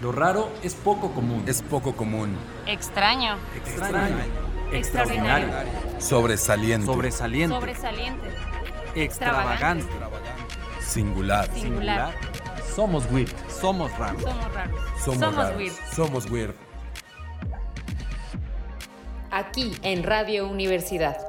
[0.00, 1.42] Lo raro es poco común.
[1.46, 2.36] Es poco común.
[2.66, 3.36] Extraño.
[3.56, 4.16] Extraño.
[4.72, 5.48] Extraordinario.
[5.98, 6.86] Sobresaliente.
[6.86, 7.54] Sobresaliente.
[7.54, 8.28] Sobresaliente.
[8.94, 9.86] Extravagante.
[10.80, 11.52] Singular.
[11.52, 12.14] Singular.
[12.74, 13.32] Somos weird.
[13.48, 14.22] Somos raros.
[14.22, 14.80] Somos raros.
[15.04, 15.56] Somos, raros.
[15.56, 15.74] weird.
[15.94, 16.54] Somos weird.
[19.32, 21.27] Aquí en Radio Universidad.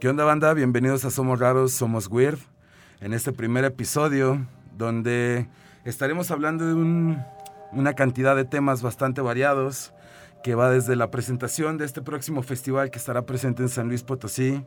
[0.00, 0.54] ¿Qué onda banda?
[0.54, 2.38] Bienvenidos a Somos Raros, Somos Weird.
[3.00, 5.46] En este primer episodio donde
[5.84, 7.22] estaremos hablando de un-
[7.72, 9.92] una cantidad de temas bastante variados
[10.42, 14.02] que va desde la presentación de este próximo festival que estará presente en San Luis
[14.02, 14.64] Potosí,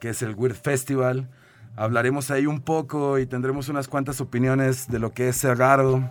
[0.00, 1.28] que es el Weird Festival.
[1.76, 6.08] Hablaremos ahí un poco y tendremos unas cuantas opiniones de lo que es ser raro,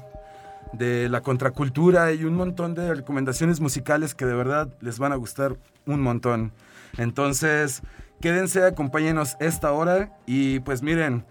[0.73, 5.15] de la contracultura y un montón de recomendaciones musicales que de verdad les van a
[5.15, 5.55] gustar
[5.85, 6.51] un montón.
[6.97, 7.83] Entonces,
[8.23, 11.25] quédense, acompáñenos esta hora y pues miren,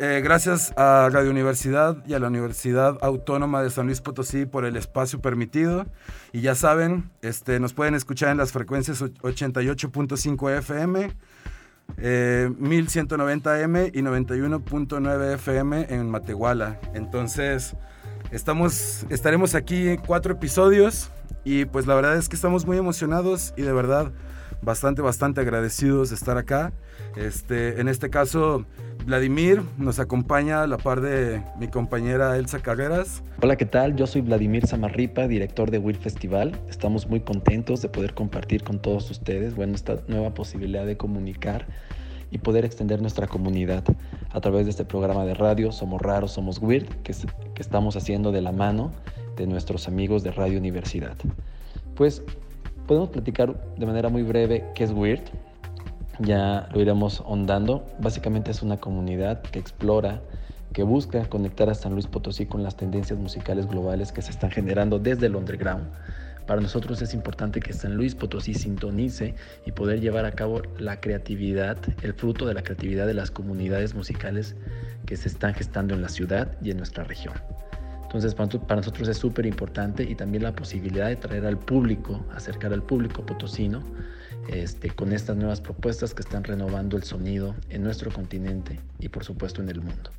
[0.00, 4.64] eh, gracias a Radio Universidad y a la Universidad Autónoma de San Luis Potosí por
[4.64, 5.86] el espacio permitido.
[6.32, 11.12] Y ya saben, este, nos pueden escuchar en las frecuencias och- 88.5 FM,
[11.98, 16.80] eh, 1190 M y 91.9 FM en Matehuala.
[16.94, 17.76] Entonces,
[18.32, 21.08] estamos, estaremos aquí en cuatro episodios
[21.44, 24.10] y pues la verdad es que estamos muy emocionados y de verdad
[24.66, 26.72] bastante, bastante agradecidos de estar acá.
[27.16, 28.66] Este, en este caso,
[29.06, 33.22] Vladimir nos acompaña a la par de mi compañera Elsa Carreras.
[33.40, 33.94] Hola, ¿qué tal?
[33.94, 36.58] Yo soy Vladimir Samarripa, director de Will Festival.
[36.68, 41.66] Estamos muy contentos de poder compartir con todos ustedes, bueno, esta nueva posibilidad de comunicar
[42.32, 43.84] y poder extender nuestra comunidad
[44.32, 47.94] a través de este programa de radio Somos Raros, Somos Weird, que, es- que estamos
[47.96, 48.90] haciendo de la mano
[49.36, 51.16] de nuestros amigos de Radio Universidad.
[51.94, 52.22] Pues
[52.86, 55.22] podemos platicar de manera muy breve qué es Weird.
[56.20, 57.84] Ya lo iremos ondando.
[57.98, 60.22] Básicamente es una comunidad que explora,
[60.72, 64.50] que busca conectar a San Luis Potosí con las tendencias musicales globales que se están
[64.50, 65.88] generando desde el underground.
[66.46, 69.34] Para nosotros es importante que San Luis Potosí sintonice
[69.66, 73.94] y poder llevar a cabo la creatividad, el fruto de la creatividad de las comunidades
[73.94, 74.54] musicales
[75.06, 77.34] que se están gestando en la ciudad y en nuestra región.
[78.06, 82.72] Entonces para nosotros- es súper importante y también la posibilidad de traer al público, acercar
[82.72, 83.82] al público potosino
[84.48, 89.24] este, con estas nuevas propuestas que están renovando el sonido en nuestro continente y por
[89.24, 90.10] supuesto en el mundo.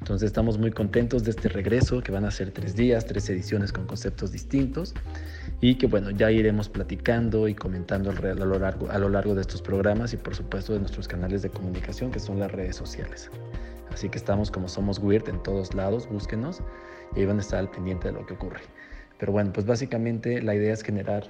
[0.00, 3.72] Entonces estamos muy contentos de este regreso, que van a ser tres días, tres ediciones
[3.72, 4.94] con conceptos distintos
[5.60, 9.42] y que bueno, ya iremos platicando y comentando a lo largo, a lo largo de
[9.42, 13.30] estos programas y por supuesto de nuestros canales de comunicación que son las redes sociales.
[13.92, 16.62] Así que estamos como somos Weird en todos lados, búsquenos
[17.14, 18.60] y ahí van a estar al pendiente de lo que ocurre.
[19.18, 21.24] Pero bueno, pues básicamente la idea es generar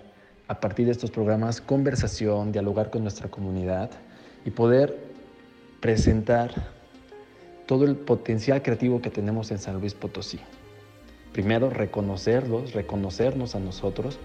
[0.48, 3.90] a partir de estos programas conversación, dialogar con nuestra comunidad
[4.44, 4.98] y poder
[5.80, 6.50] presentar
[7.66, 10.40] todo el potencial creativo que tenemos en San Luis Potosí.
[11.32, 14.18] Primero, reconocerlos, reconocernos a nosotros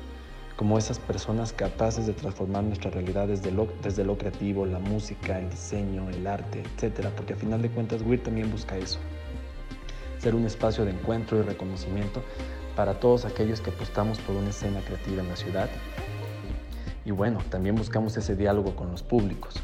[0.55, 6.09] como esas personas capaces de transformar nuestra realidad desde lo, creativo, la música, el diseño,
[6.09, 8.99] el arte, etcétera, porque a final de cuentas WIR también busca eso,
[10.23, 12.23] ser un espacio de encuentro y reconocimiento
[12.77, 15.69] para todos aquellos que apostamos por una escena creativa en la ciudad.
[17.05, 19.55] Y bueno, también buscamos ese diálogo con los públicos,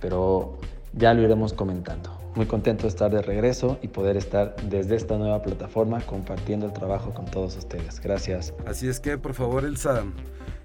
[0.00, 0.58] pero
[0.92, 2.16] ya lo iremos comentando.
[2.34, 6.74] Muy contento de estar de regreso y poder estar desde esta nueva plataforma compartiendo el
[6.74, 7.98] trabajo con todos ustedes.
[8.00, 8.52] Gracias.
[8.66, 10.04] Así es que, por favor, Elsa,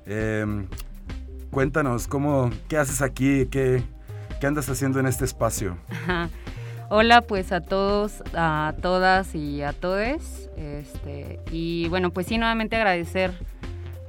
[0.06, 0.46] eh,
[1.50, 3.48] cuéntanos, cómo, ¿qué haces aquí?
[3.50, 3.82] ¿Qué,
[4.42, 5.78] ¿Qué andas haciendo en este espacio?
[5.90, 6.30] Ajá.
[6.96, 10.52] Hola pues a todos, a todas y a todes.
[10.56, 13.32] Este, y bueno, pues sí, nuevamente agradecer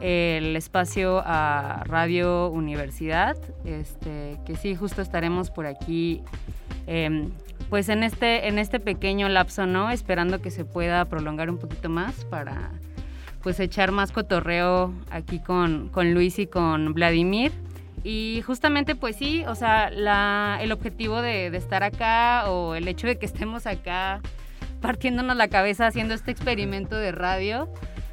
[0.02, 6.20] el espacio a Radio Universidad, este, que sí, justo estaremos por aquí,
[6.86, 7.30] em,
[7.70, 9.90] pues en este, en este pequeño lapso, ¿no?
[9.90, 12.70] Esperando que se pueda prolongar un poquito más para
[13.42, 17.50] pues echar más cotorreo aquí con, con Luis y con Vladimir.
[18.04, 19.88] Y justamente, pues sí, o sea,
[20.60, 24.20] el objetivo de, estar acá o el hecho de que estemos acá
[24.82, 27.72] partiéndonos la cabeza haciendo este experimento de radio,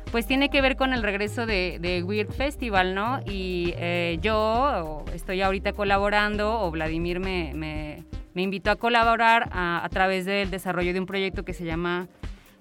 [0.10, 3.20] pues tiene que ver con el regreso de, Weird Festival, ¿no?
[3.26, 10.24] Y eh, yo estoy ahorita colaborando, o Vladimir me, me, invitó a colaborar a través
[10.24, 12.08] del desarrollo de un proyecto que se llama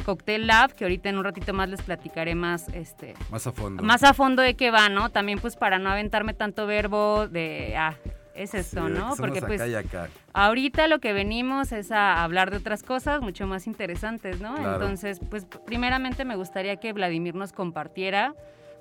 [0.00, 3.82] Cocktail Lab, que ahorita en un ratito más les platicaré más, este, Más a fondo.
[3.82, 5.10] más a fondo de qué va, ¿no?
[5.10, 7.94] También pues para no aventarme tanto verbo de, ah,
[8.34, 9.10] es esto, Sí, ¿no?
[9.14, 10.08] que Porque pues acá y acá.
[10.32, 14.54] ahorita lo que venimos es a hablar de otras cosas mucho más interesantes, ¿no?
[14.54, 14.72] Claro.
[14.74, 18.34] Entonces, pues primeramente me gustaría que Vladimir nos compartiera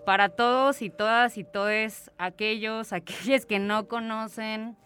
[0.05, 4.77] para todos y todas y todos aquellos, aquellas que no conocen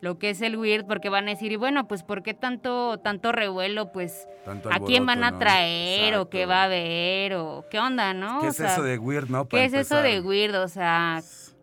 [0.00, 2.98] lo que es el weird, porque van a decir, y bueno, pues ¿por qué tanto,
[2.98, 3.92] tanto revuelo?
[3.92, 6.16] Pues Tanto ¿a quién van a traer?
[6.16, 7.34] ¿O qué va a haber?
[7.34, 8.40] ¿O qué onda, no?
[8.40, 9.46] ¿Qué O es sea, eso de weird, no?
[9.46, 10.54] ¿Qué es eso de weird?
[10.56, 11.20] O sea,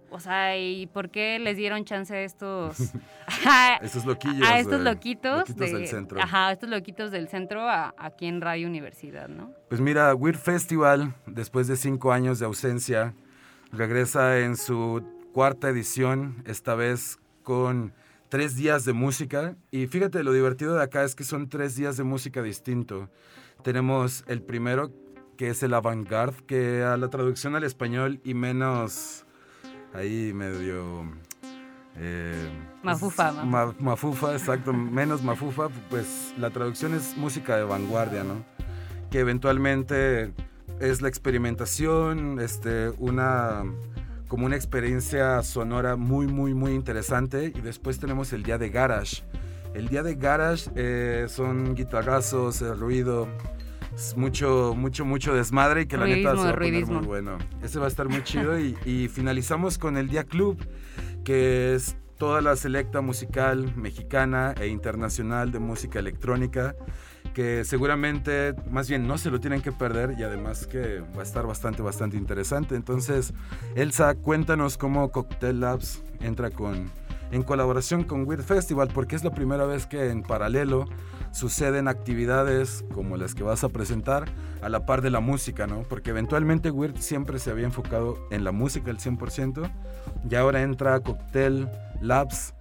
[0.10, 2.78] o sea, ¿y por qué les dieron chance a estos...
[3.46, 4.48] a Esos loquillos.
[4.48, 6.22] a estos loquitos, loquitos de- del centro.
[6.22, 9.52] Ajá, estos loquitos del centro a- aquí en Radio Universidad, ¿no?
[9.68, 13.14] Pues mira, Weird Festival, después de cinco años de ausencia,
[13.72, 17.94] regresa en su cuarta edición, esta vez con
[18.30, 19.56] tres días de música.
[19.72, 23.10] Y fíjate, lo divertido de acá es que son tres días de música distinto.
[23.64, 24.92] Tenemos el primero,
[25.38, 29.26] que es el avant-garde, que a la traducción al español y menos
[29.94, 31.12] ahí medio...
[31.96, 32.50] eh,
[32.84, 38.46] Mafufa, ma- mafufa, exacto, menos mafufa, pues la traducción es música de vanguardia, ¿no?
[39.10, 40.34] que eventualmente
[40.80, 43.64] es la experimentación, este, una,
[44.28, 47.52] como una experiencia sonora muy, muy, muy interesante.
[47.56, 49.24] Y después tenemos el día de Garage.
[49.74, 53.28] El día de Garage eh, son guitarrazos, el ruido,
[53.96, 57.00] es mucho, mucho, mucho desmadre y que la neta Ruidismo, se va a poner ruidismo.
[57.00, 57.38] muy bueno.
[57.64, 60.58] Ese va a estar muy chido y, y finalizamos con el día Club,
[61.24, 66.76] que es toda la selecta musical mexicana e internacional de música electrónica
[67.38, 71.24] que seguramente, más bien, no se lo tienen que perder y además que va a
[71.24, 72.74] estar bastante, bastante interesante.
[72.74, 73.32] Entonces,
[73.76, 76.90] Elsa, cuéntanos cómo Cocktail Labs entra con,
[77.30, 80.86] en colaboración con Weird Festival, porque es la primera vez que en paralelo
[81.32, 84.26] suceden actividades como las que vas a presentar
[84.64, 85.84] a la par de la música, ¿no?
[85.84, 89.70] Porque eventualmente Weird siempre se había enfocado en la música al 100%
[90.28, 91.70] y ahora entra Cocktail
[92.02, 92.56] Labs,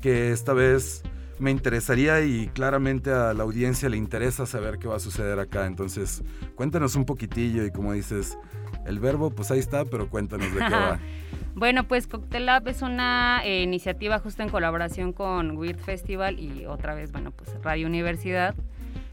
[0.00, 1.02] que esta vez
[1.40, 5.66] me interesaría y claramente a la audiencia le interesa saber qué va a suceder acá.
[5.66, 6.22] Entonces,
[6.54, 8.38] cuéntanos un poquitillo y como dices,
[8.86, 10.98] el verbo pues ahí está, pero cuéntanos de qué va.
[11.52, 16.64] Bueno, pues Cocktail Lab es una eh, iniciativa justo en colaboración con Weird Festival y
[16.64, 18.54] otra vez, bueno, pues Radio Universidad,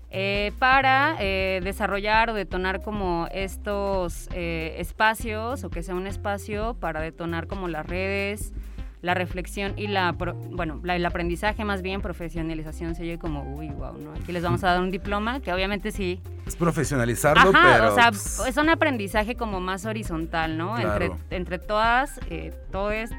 [0.09, 6.77] eh, para eh, desarrollar o detonar como estos eh, espacios o que sea un espacio
[6.79, 8.53] para detonar como las redes,
[9.01, 13.53] la reflexión y la, pro- bueno, la- el aprendizaje más bien, profesionalización se oye como,
[13.55, 14.13] uy, wow, ¿no?
[14.13, 17.91] Aquí les vamos a dar un diploma, que obviamente sí, Es profesionalizarlo, Ajá, pero...
[17.91, 20.75] o sea, pues, es un aprendizaje como más horizontal, ¿no?
[20.75, 21.05] Claro.
[21.05, 23.11] Entre, entre todas, eh, todas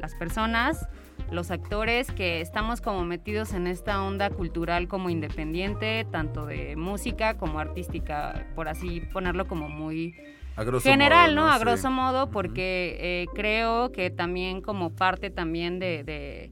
[0.00, 0.86] las personas,
[1.32, 7.36] los actores que estamos como metidos en esta onda cultural como independiente, tanto de música
[7.36, 10.14] como artística, por así ponerlo como muy
[10.56, 11.52] a grosso general, modo, ¿no?
[11.52, 11.60] A Sí.
[11.64, 16.50] grosso modo, porque eh, creo que también como parte también de, de,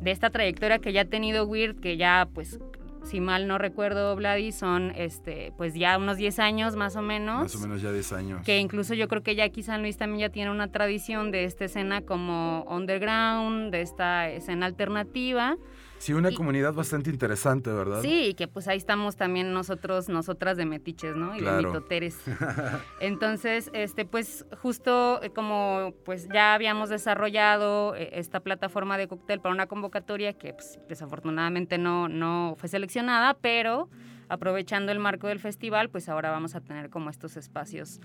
[0.00, 2.58] de esta trayectoria que ya ha tenido Weird, que ya pues
[3.02, 7.42] si mal no recuerdo, Vladi, son este pues ya unos 10 años más o menos.
[7.42, 8.42] Más o menos ya 10 años.
[8.44, 11.44] Que incluso yo creo que ya aquí San Luis también ya tiene una tradición de
[11.44, 15.56] esta escena como underground, de esta escena alternativa.
[16.00, 18.00] Sí, una y- comunidad bastante interesante, ¿verdad?
[18.00, 21.36] Sí, que pues ahí estamos también nosotros, nosotras de metiches, ¿no?
[21.36, 21.56] Y Claro.
[21.58, 22.16] de mitoteres.
[23.00, 29.40] Entonces, este, pues justo eh, como pues ya habíamos desarrollado eh, esta plataforma de cóctel
[29.40, 33.88] para una convocatoria que pues, desafortunadamente no, no fue seleccionada, pero
[34.30, 38.00] aprovechando el marco del festival, pues ahora vamos a tener como estos espacios,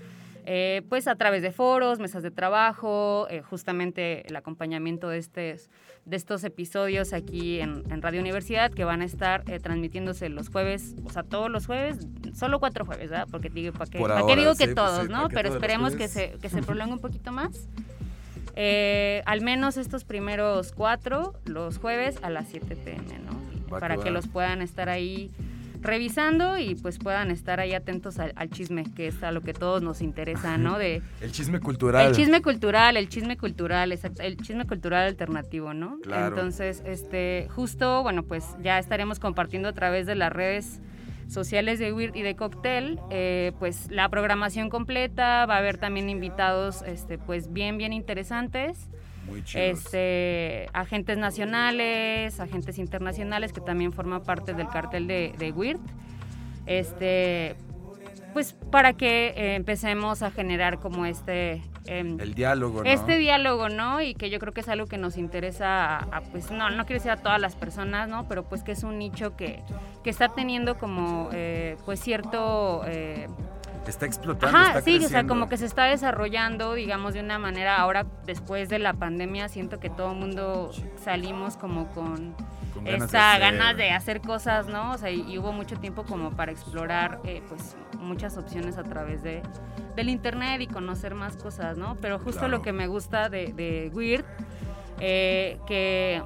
[0.45, 5.57] eh, pues a través de foros, mesas de trabajo, eh, justamente el acompañamiento de, este,
[6.06, 10.50] de estos episodios aquí en, en Radio Universidad que van a estar eh, transmitiéndose los
[10.50, 12.00] jueves, o sea, todos los jueves,
[12.34, 13.27] solo cuatro jueves, ¿verdad?
[13.32, 15.22] Porque digo, ¿para qué, Por ¿para qué ahora, digo sí, que pues todos, sí, no?
[15.22, 17.67] ¿para qué Pero esperemos que se, que se prolongue un poquito más.
[18.55, 23.46] Eh, al menos estos primeros cuatro, los jueves a las 7 pm, ¿no?
[23.79, 25.32] Para que los puedan estar ahí
[25.86, 29.54] revisando y pues puedan estar ahí atentos al, al chisme, que es a lo que
[29.54, 30.77] todos nos interesa, ¿no?
[30.77, 32.08] De El chisme cultural.
[32.08, 36.00] el chisme cultural, el chisme cultural, exacto, el chisme cultural alternativo, ¿no?
[36.01, 36.36] Claro.
[36.36, 40.82] Entonces, este, justo, bueno, pues ya estaremos compartiendo a través de las redes
[41.27, 46.10] sociales de Weird y de Cocktail, eh, pues la programación completa, va a haber también
[46.10, 48.89] invitados, este, pues bien, bien interesantes,
[49.27, 55.79] Muy este, agentes nacionales, agentes internacionales que también forman parte del cartel de, de Weird,
[56.65, 57.55] este,
[58.34, 61.62] pues para que eh, empecemos a generar como este...
[61.86, 62.89] em, El diálogo, ¿no?
[62.89, 64.01] este diálogo, ¿no?
[64.01, 66.86] Y que yo creo que es algo que nos interesa, a, a, pues no, no
[66.86, 68.27] quiero decir a todas las personas, ¿no?
[68.27, 69.62] Pero pues que es un nicho que,
[70.03, 72.84] que está teniendo como, eh, pues cierto...
[73.88, 77.38] Está explotando, Ajá, está sí, o sea, como que se está desarrollando, digamos, de una
[77.39, 80.72] manera, ahora después de la pandemia, siento que todo el mundo
[81.04, 82.34] salimos como con,
[82.74, 83.42] Con ganas de esta hacer.
[83.42, 84.92] ganas de hacer cosas, ¿no?
[84.94, 88.84] O sea, y, y hubo mucho tiempo como para explorar, eh, pues, muchas opciones a
[88.84, 89.42] través de,
[89.96, 91.96] del internet y conocer más cosas, ¿no?
[92.01, 92.58] Pero justo Claro.
[92.58, 94.25] lo que me gusta de, de Weird,
[95.00, 96.22] eh, que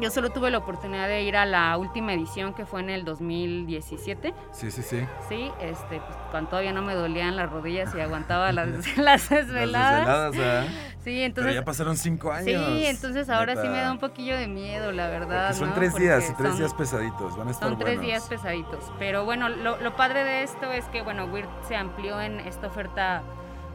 [0.00, 3.04] Yo solo tuve la oportunidad de ir a la última edición que fue en el
[3.04, 4.32] 2017.
[4.52, 5.06] Sí, sí, sí.
[5.28, 10.06] Sí, este, pues, cuando todavía no me dolían las rodillas y aguantaba las, las desveladas.
[10.06, 10.66] Las desveladas,
[11.04, 11.50] Sí, entonces.
[11.50, 12.64] Pero ya pasaron cinco años.
[12.64, 15.48] Sí, entonces ahora sí me da un poquillo de miedo, la verdad.
[15.48, 15.74] Porque son ¿no?
[15.74, 17.36] tres días tres días pesaditos.
[17.36, 18.06] Van a estar Son tres buenos.
[18.06, 18.92] días pesaditos.
[18.98, 22.68] Pero bueno, lo, lo padre de esto es que, bueno, Weird se amplió en esta
[22.68, 23.22] oferta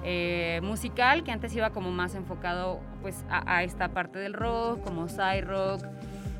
[0.04, 4.84] eh, musical, que antes iba como más enfocado pues a, a esta parte del rock,
[4.84, 5.84] como side rock.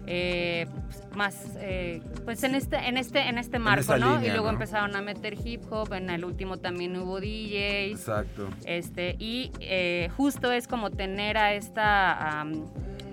[0.10, 4.32] eh, pues, más eh, pues en este en este en este marco no línea, y
[4.32, 4.54] luego ¿no?
[4.54, 8.48] empezaron a meter hip hop en el último también hubo DJs Exacto.
[8.66, 12.46] este, y eh, justo es como tener a esta,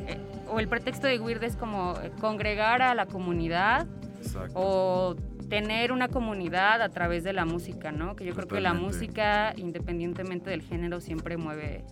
[0.06, 3.88] eh, o el pretexto de Weird es como congregar a la comunidad
[4.22, 4.52] Exacto.
[4.54, 5.16] o
[5.48, 8.16] tener una comunidad a través de la música, ¿no?
[8.16, 11.84] Que yo creo que la música, independientemente del género, siempre mueve,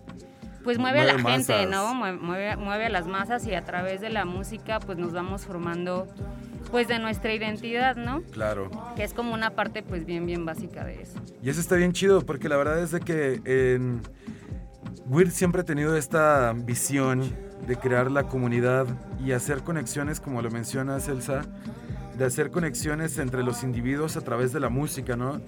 [0.63, 1.65] pues mueve, a la gente.
[1.67, 1.93] ¿no?
[1.93, 5.43] Mue- Mueve, mueve a las masas y a través de la música, pues nos vamos
[5.45, 6.07] formando,
[6.71, 8.21] pues de nuestra identidad, ¿no?
[8.31, 8.71] Claro.
[8.95, 11.19] Que es como una parte, pues bien, bien básica de eso.
[11.41, 14.01] Y eso está bien chido, porque la verdad es de que en
[15.07, 17.21] Weird siempre ha tenido esta visión
[17.67, 18.87] de crear la comunidad
[19.23, 21.41] y hacer conexiones, como lo mencionas, Elsa,
[22.17, 25.41] de hacer conexiones entre los individuos a través de la música, ¿no?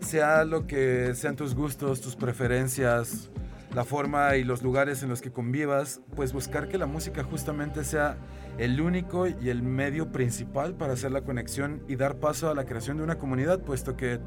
[0.00, 3.30] Sea lo que sean tus gustos, tus preferencias,
[3.74, 7.84] la forma y los lugares en los que convivas, pues buscar que la música justamente
[7.84, 8.16] sea
[8.58, 12.64] el único y el medio principal para hacer la conexión y dar paso a la
[12.66, 14.20] creación de una comunidad, puesto que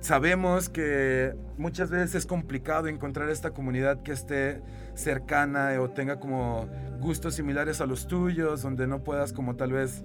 [0.00, 4.62] sabemos que muchas veces es complicado encontrar esta comunidad que esté
[4.94, 6.68] cercana o tenga como
[7.00, 10.04] gustos similares a los tuyos, donde no puedas como tal vez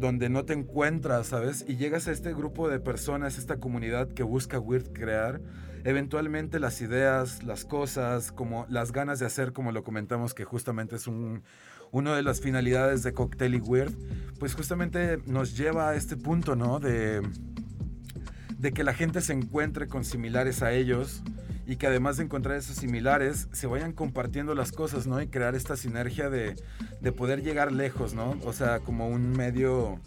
[0.00, 1.64] donde no te encuentras, ¿sabes?
[1.68, 5.40] Y llegas a este grupo de personas, esta comunidad que busca Weird crear,
[5.84, 10.96] eventualmente las ideas, las cosas, como las ganas de hacer, como lo comentamos, que justamente
[10.96, 11.42] es un,
[11.92, 13.92] una de las finalidades de Cocktail y Weird,
[14.38, 16.80] pues justamente nos lleva a este punto, ¿no?
[16.80, 17.20] De,
[18.58, 21.22] de que la gente se encuentre con similares a ellos
[21.70, 25.22] y que además de encontrar esos similares, se vayan compartiendo las cosas, ¿no?
[25.22, 26.56] Y crear esta sinergia de,
[27.00, 28.36] de poder llegar lejos, ¿no?
[28.44, 30.00] O sea, como un medio,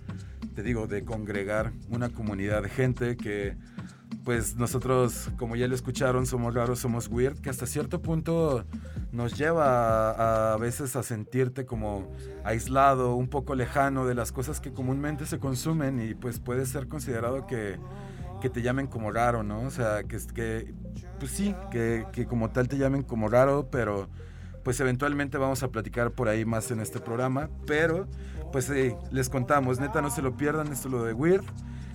[0.55, 3.55] te digo, de congregar una comunidad de gente que,
[4.25, 8.65] pues nosotros, como ya lo escucharon, somos raros, somos weird, que hasta cierto punto
[9.13, 12.11] nos lleva a, a veces a sentirte como
[12.43, 16.89] aislado, un poco lejano de las cosas que comúnmente se consumen y pues puede ser
[16.89, 17.77] considerado que,
[18.43, 19.61] que te llamen como raro, ¿no?
[19.61, 20.73] O sea, que, que
[21.17, 24.09] pues sí, que, que como tal te llamen como raro, pero
[24.65, 28.05] pues eventualmente vamos a platicar por ahí más en este programa, pero
[28.51, 31.45] pues sí, les contamos, neta no se lo pierdan, esto es lo de Weird.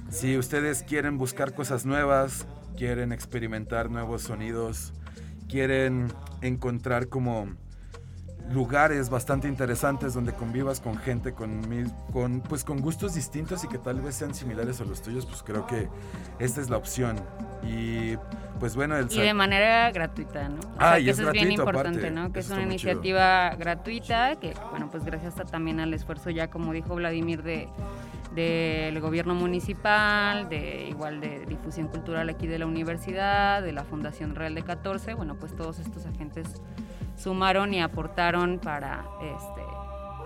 [0.08, 2.46] Si ustedes quieren buscar cosas nuevas,
[2.78, 4.94] quieren experimentar nuevos sonidos,
[5.50, 7.56] quieren encontrar como
[8.50, 13.68] lugares bastante interesantes donde convivas con gente con, mil- con, pues, con gustos distintos y
[13.68, 15.88] que tal vez sean similares a los tuyos, pues creo que
[16.38, 17.16] esta es la opción.
[17.62, 18.16] Y
[18.58, 20.60] pues bueno, el Y de manera gratuita, ¿no?
[20.60, 22.10] O Ah, sea, y que es eso es bien importante, aparte.
[22.10, 22.32] ¿no?
[22.32, 22.70] Que es una chido.
[22.70, 27.68] iniciativa gratuita, que, bueno, pues gracias a- también al esfuerzo ya, como dijo Vladimir, de
[28.34, 34.34] del gobierno municipal, de igual de difusión cultural aquí de la universidad, de la Fundación
[34.36, 36.46] Real de 14, bueno, pues todos estos agentes
[37.18, 39.62] sumaron y aportaron para este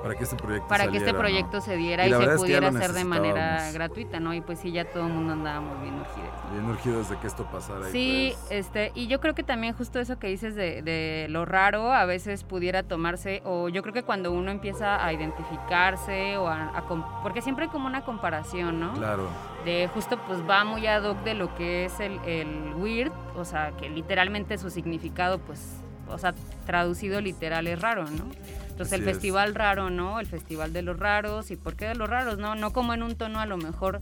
[0.02, 2.68] para que este proyecto para que este proyecto se diera Y se es que pudiera
[2.68, 4.34] hacer de manera gratuita, ¿no?
[4.34, 6.52] Y pues sí, ya todo el mundo andábamos bien urgidos.
[6.52, 7.86] Bien urgidos de que esto pasara.
[7.86, 11.44] Sí, pues, este, y yo creo que también justo eso que dices de, de lo
[11.44, 16.48] raro a veces pudiera tomarse, o yo creo que cuando uno empieza a identificarse, o
[16.48, 16.82] a, a
[17.22, 18.94] porque siempre hay como una comparación, ¿no?
[18.94, 19.28] Claro,
[19.64, 23.44] De justo pues va muy ad hoc de lo que es el, el weird, o
[23.44, 26.34] sea, que literalmente su significado pues, o sea,
[26.66, 28.26] traducido literal es raro, ¿no?
[28.70, 29.14] Entonces Así el es.
[29.14, 30.18] festival raro, ¿no?
[30.20, 32.38] El festival de los raros, ¿y por qué de los raros?
[32.38, 34.00] No, no como en un tono a lo mejor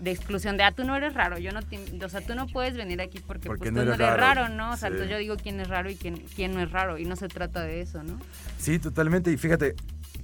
[0.00, 2.46] de exclusión de, ah, tú no eres raro, yo no te- o sea, tú no
[2.46, 4.42] puedes venir aquí porque, Porque pues, no tú no eres eres raro.
[4.42, 4.72] raro, ¿no?
[4.72, 4.94] O sea, Sí.
[4.94, 7.28] entonces yo digo quién es raro y quién, quién no es raro, y no se
[7.28, 8.18] trata de eso, ¿no?
[8.58, 9.30] sí, totalmente.
[9.30, 9.74] Y fíjate,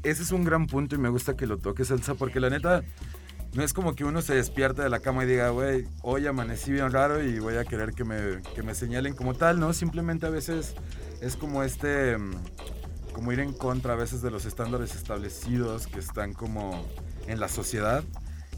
[0.02, 2.82] ese es un gran punto y me gusta que lo toques, Elsa, porque la neta,
[3.52, 6.70] no es como que uno se despierte de la cama y diga, güey, hoy amanecí
[6.72, 9.72] bien raro y voy a querer que me, que me señalen como tal, ¿no?
[9.72, 10.74] Simplemente a veces
[11.20, 12.32] es como este, mm,
[13.12, 16.86] como ir en contra a veces de los estándares establecidos que están como
[17.26, 18.04] en la sociedad,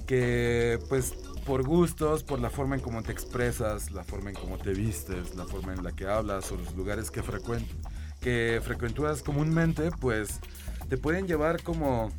[0.07, 1.15] que pues
[1.47, 5.35] por gustos, por la forma en cómo te expresas, la forma en cómo te vistes,
[5.35, 7.67] la forma en la que hablas o los lugares que, frecuent
[8.21, 10.39] que frecuentúas comúnmente, pues
[10.89, 12.13] te pueden llevar como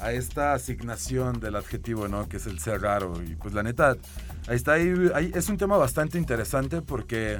[0.00, 2.28] a esta asignación del adjetivo, ¿no?
[2.28, 3.22] Que es el ser raro.
[3.22, 3.96] Y pues la neta,
[4.48, 7.38] ahí está, ahí, ahí- es un tema bastante interesante porque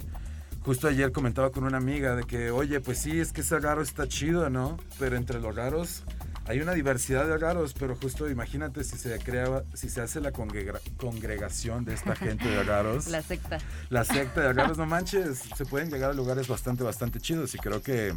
[0.64, 3.82] justo ayer comentaba con una amiga de que, oye, pues sí, es que ser raro
[3.82, 4.76] está chido, ¿no?
[4.98, 6.04] Pero entre los raros
[6.46, 10.32] hay una diversidad de agaros, pero justo imagínate si se crea, si se hace la
[10.32, 13.06] congrega- congregación de esta gente de agaros.
[13.08, 13.58] La secta.
[13.88, 17.58] la secta de agaros, no manches, se pueden llegar a lugares bastante, bastante chidos y
[17.58, 18.14] creo que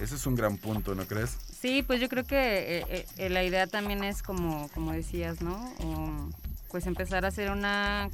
[0.00, 1.36] ese es un gran punto, ¿no crees?
[1.60, 5.56] Sí, pues yo creo que eh, eh, la idea también es como, como decías, ¿no?
[5.80, 6.28] O,
[6.68, 8.08] pues empezar a hacer una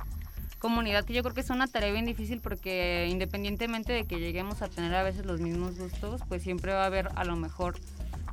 [0.59, 4.63] comunidad que yo creo que es una tarea bien difícil porque independientemente de que lleguemos
[4.63, 7.79] a tener a veces los mismos gustos, pues siempre va a haber a lo mejor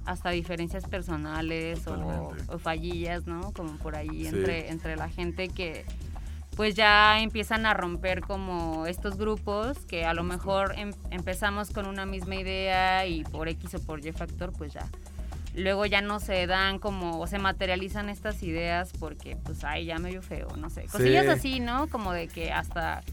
[0.06, 3.52] hasta diferencias personales o, o fallillas, ¿no?
[3.54, 4.28] Como por ahí Sí.
[4.28, 5.86] entre, entre la gente que
[6.56, 11.88] pues ya empiezan a romper como estos grupos que a lo mejor em- empezamos con
[11.88, 14.86] una misma idea y por X o por Y factor pues ya
[15.56, 19.98] luego ya no se dan como o se materializan estas ideas porque pues ay ya
[20.00, 21.30] medio feo no sé cosillas Sí.
[21.32, 23.04] así no como de que hasta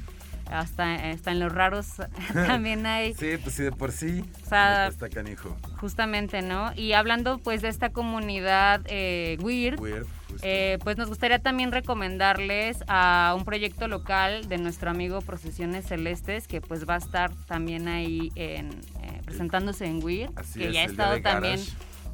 [0.50, 1.86] hasta hasta en los raros
[2.32, 4.24] también hay Sí, pues sí, de por sí.
[4.44, 5.56] O sea, está canijo.
[5.80, 10.06] justamente no y hablando pues de esta comunidad eh, weird Weird.
[10.42, 16.48] Eh, pues nos gustaría también recomendarles a un proyecto local de nuestro amigo Procesiones Celestes,
[16.48, 18.70] que pues va a estar también ahí en,
[19.02, 20.00] eh, presentándose en
[20.36, 21.60] Así que es, ya ha estado también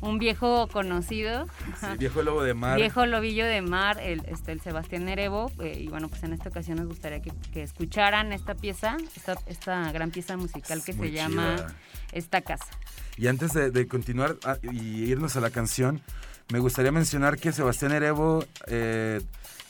[0.00, 1.46] un viejo conocido,
[1.80, 2.76] Sí, viejo lobo de mar.
[2.76, 6.48] viejo lobillo de mar, el, este, el Sebastián Erevo, eh, y bueno, pues en esta
[6.48, 11.08] ocasión nos gustaría que, que escucharan esta pieza, esta, esta gran pieza musical que Muy
[11.08, 11.56] se llama.
[12.12, 12.66] Esta Casa.
[13.16, 16.02] Y antes de, de continuar ah, y irnos a la canción,
[16.52, 19.20] me gustaría mencionar que Sebastián Erevo eh,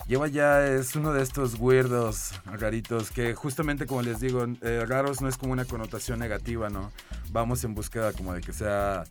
[0.07, 5.21] lleva ya, es uno de estos weirdos, raritos, que justamente como les digo, eh, raros
[5.21, 6.93] no es como una connotación negativa, ¿no?
[7.31, 9.05] Vamos en búsqueda como de que sea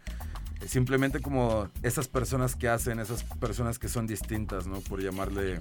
[0.61, 4.79] eh, simplemente como esas personas que hacen, esas personas que son distintas, ¿no?
[4.81, 5.59] Por llamarle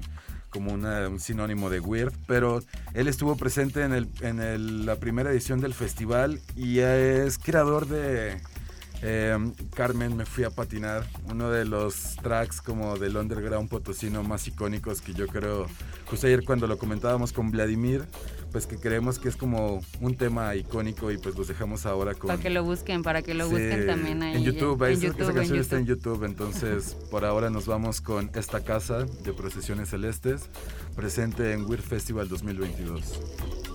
[0.50, 5.32] como un sinónimo de weird, pero él estuvo presente en, el, en el- la primera
[5.32, 8.40] edición del festival y es creador de
[9.06, 9.36] eh,
[9.74, 15.02] Carmen, me fui a patinar, uno de los tracks como del underground potosino más icónicos
[15.02, 15.66] que yo creo,
[16.06, 18.06] justo ayer cuando lo comentábamos con Vladimir,
[18.50, 22.28] pues que creemos que es como un tema icónico y pues los dejamos ahora con...
[22.28, 24.36] Para que lo busquen, para que lo Sí, busquen también ahí.
[24.36, 25.84] En YouTube, en esa, esa YouTube, en canción está en.
[25.84, 30.48] YouTube, entonces por ahora nos vamos con esta casa de Procesiones Celestes,
[30.96, 33.73] presente en Weird Festival 2022.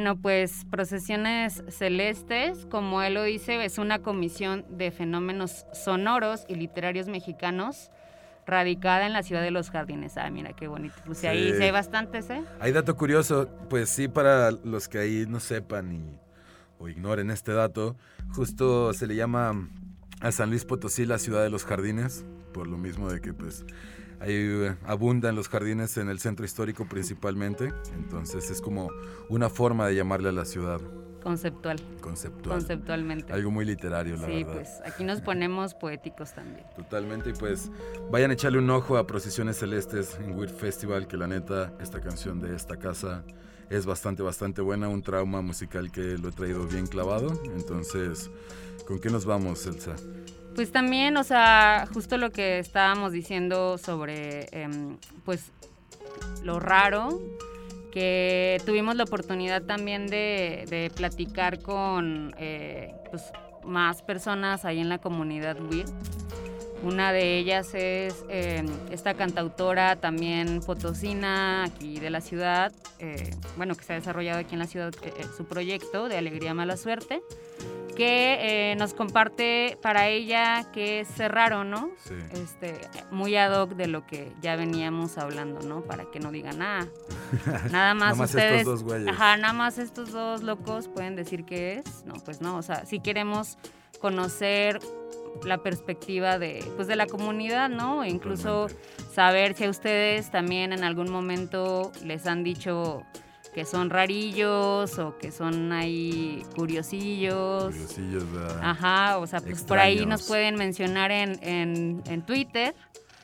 [0.00, 6.54] Bueno, pues Procesiones Celestes, como él lo dice, es una comisión de fenómenos sonoros y
[6.54, 7.90] literarios mexicanos
[8.46, 10.16] radicada en la ciudad de Los Jardines.
[10.16, 10.94] Ah, mira qué bonito.
[11.04, 11.56] Pues ahí Sí.
[11.58, 12.42] sí hay bastantes, ¿eh?
[12.60, 16.18] Hay dato curioso, pues sí, para los que ahí no sepan y,
[16.78, 17.94] o ignoren este dato,
[18.34, 19.68] justo se le llama
[20.22, 23.66] a San Luis Potosí la ciudad de los jardines, por lo mismo de que pues
[24.20, 28.90] ahí eh, abundan los jardines en el centro histórico principalmente, entonces es como
[29.28, 30.80] una forma de llamarle a la ciudad
[31.22, 32.58] Conceptual, conceptual.
[32.58, 33.32] conceptualmente.
[33.32, 34.54] Algo muy literario, la sí, verdad.
[34.54, 36.64] pues aquí nos ponemos poéticos también.
[36.76, 37.70] Totalmente, y pues
[38.10, 42.00] vayan a echarle un ojo a Procesiones Celestes en Weird Festival, que la neta, esta
[42.00, 43.22] canción de esta casa
[43.68, 47.38] es bastante, bastante buena, un trauma musical que lo he traído bien clavado.
[47.54, 48.30] Entonces,
[48.86, 49.96] ¿con qué nos vamos, Elsa?
[50.54, 55.52] Pues también, o sea, justo lo que estábamos diciendo sobre, em, pues,
[56.42, 57.20] lo raro,
[57.90, 63.22] que tuvimos la oportunidad también de, platicar con, eh, pues,
[63.64, 65.86] más personas ahí en la comunidad WIR.
[66.82, 73.74] Una de ellas es em, esta cantautora también potosina aquí de la ciudad, eh, bueno,
[73.74, 77.20] que se ha desarrollado aquí en la ciudad eh, su proyecto de Alegría Mala Suerte,
[77.90, 81.90] que eh, nos comparte para ella que es raro, ¿no?
[82.04, 82.14] Sí.
[82.32, 85.82] Este, muy ad hoc de lo que ya veníamos hablando, ¿no?
[85.82, 86.88] Para que no digan nada.
[87.70, 88.60] Nada más Nada más ustedes.
[88.60, 89.08] estos dos.
[89.08, 92.04] Ajá, nada más estos dos locos pueden decir qué es.
[92.04, 92.56] No, pues no.
[92.56, 93.56] O sea, si queremos
[94.00, 94.80] conocer
[95.44, 98.02] la perspectiva de, pues de la comunidad, ¿no?
[98.04, 98.66] E incluso
[99.12, 103.02] saber si a ustedes también en algún momento les han dicho
[103.54, 107.64] que son rarillos o que son ahí curiosillos.
[107.74, 108.60] Curiosillos, ¿verdad?
[108.62, 112.74] Ajá, o sea, pues por ahí nos pueden mencionar en, en, en Twitter.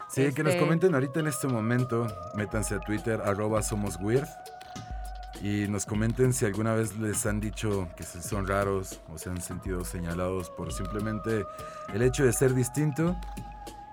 [0.09, 2.07] Sí, que nos Este- comenten ahorita en este momento.
[2.35, 4.29] Métanse a Twitter, arroba somos weird.
[5.43, 9.43] Y nos comenten si alguna vez les han dicho que son raros o se han
[9.43, 11.45] sentido señalados por simplemente
[11.93, 13.15] el hecho de ser distinto.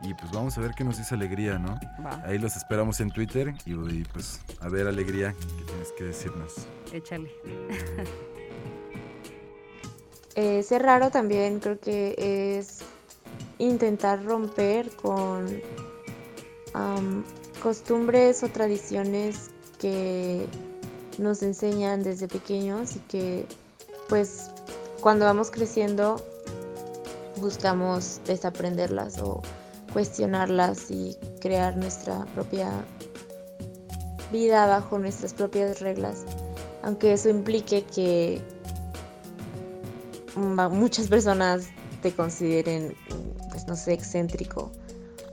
[0.03, 1.79] Y pues vamos a ver qué nos dice Alegría, ¿no?
[2.05, 6.03] Va, Ahí los esperamos en Twitter y, y, pues a ver Alegría, ¿qué tienes que
[6.03, 6.53] decirnos?
[6.91, 7.31] échale.
[10.35, 12.15] Eh, ser raro también creo que
[12.57, 12.79] es
[13.59, 15.61] intentar romper con
[17.61, 20.47] costumbres o tradiciones que
[21.19, 23.45] nos enseñan desde pequeños y que
[24.09, 24.49] pues
[25.01, 26.15] cuando vamos creciendo
[27.37, 29.41] buscamos desaprenderlas o
[29.93, 32.69] cuestionarlas y crear nuestra propia
[34.31, 36.25] vida bajo nuestras propias reglas,
[36.81, 38.41] aunque eso implique que
[40.35, 41.67] muchas personas
[42.01, 42.95] te consideren,
[43.51, 44.71] pues no sé, excéntrico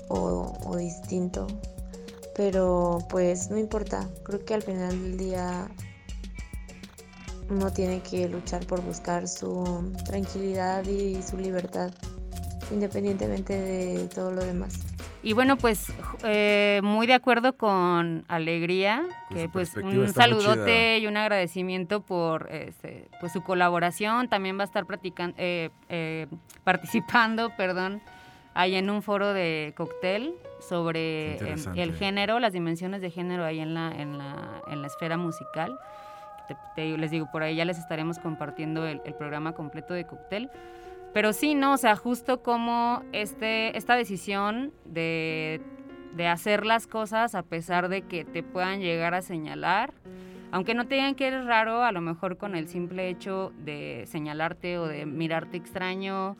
[0.08, 1.46] o distinto.
[2.36, 5.68] Pero pues no importa, creo que al final del día
[7.50, 11.90] uno tiene que luchar por buscar su tranquilidad y su libertad,
[12.70, 14.74] independientemente de todo lo demás.
[15.22, 15.92] Y bueno, pues
[16.24, 22.48] eh, muy de acuerdo con Alegría, Pues que pues un saludote y un agradecimiento por
[22.50, 24.28] este, pues su colaboración.
[24.28, 26.26] También va a estar practican- eh, eh,
[26.64, 28.00] participando, perdón,
[28.54, 30.34] ahí en un foro de cóctel
[30.66, 31.36] sobre
[31.76, 35.78] el género, las dimensiones de género ahí en la, en la, en la esfera musical.
[36.48, 40.06] Te- te- les digo, por ahí ya les estaremos compartiendo el, el programa completo de
[40.06, 40.50] cóctel.
[41.12, 41.72] Pero sí, ¿no?
[41.72, 45.60] O sea, justo como este, esta decisión de,
[46.14, 49.92] de hacer las cosas a pesar de que te puedan llegar a señalar,
[50.52, 54.04] aunque no te digan que eres raro, a lo mejor con el simple hecho de
[54.06, 56.36] señalarte o de mirarte extraño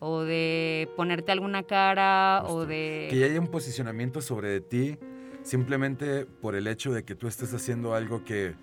[0.00, 3.08] o de ponerte alguna cara o de...
[3.10, 4.96] Que ya haya un posicionamiento sobre ti
[5.42, 8.54] simplemente por el hecho de que tú estés haciendo algo que,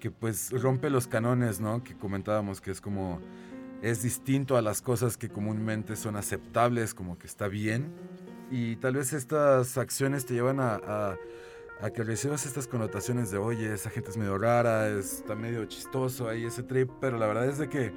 [0.00, 1.82] que pues rompe los canones, ¿no?
[1.82, 3.20] Que comentábamos que es como
[3.90, 7.92] es distinto a las cosas que comúnmente son aceptables, como que está bien.
[8.50, 11.16] Y tal vez estas acciones te llevan a, a-
[11.82, 16.26] a que recibas estas connotaciones de, oye, esa gente es medio rara, está medio chistoso
[16.28, 17.92] ahí ese trip, pero la verdad es de que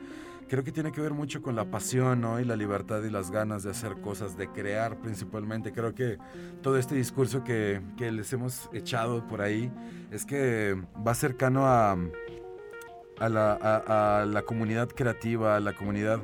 [0.49, 2.39] creo que tiene que ver mucho con la pasión, ¿no?
[2.41, 5.71] Y la libertad y las ganas de hacer cosas, de crear principalmente.
[5.71, 6.17] Creo que
[6.62, 9.71] todo este discurso que, que les hemos echado por ahí
[10.12, 10.75] es que
[11.08, 11.95] va cercano a,
[13.19, 16.19] a, la, a- la comunidad creativa, a la comunidad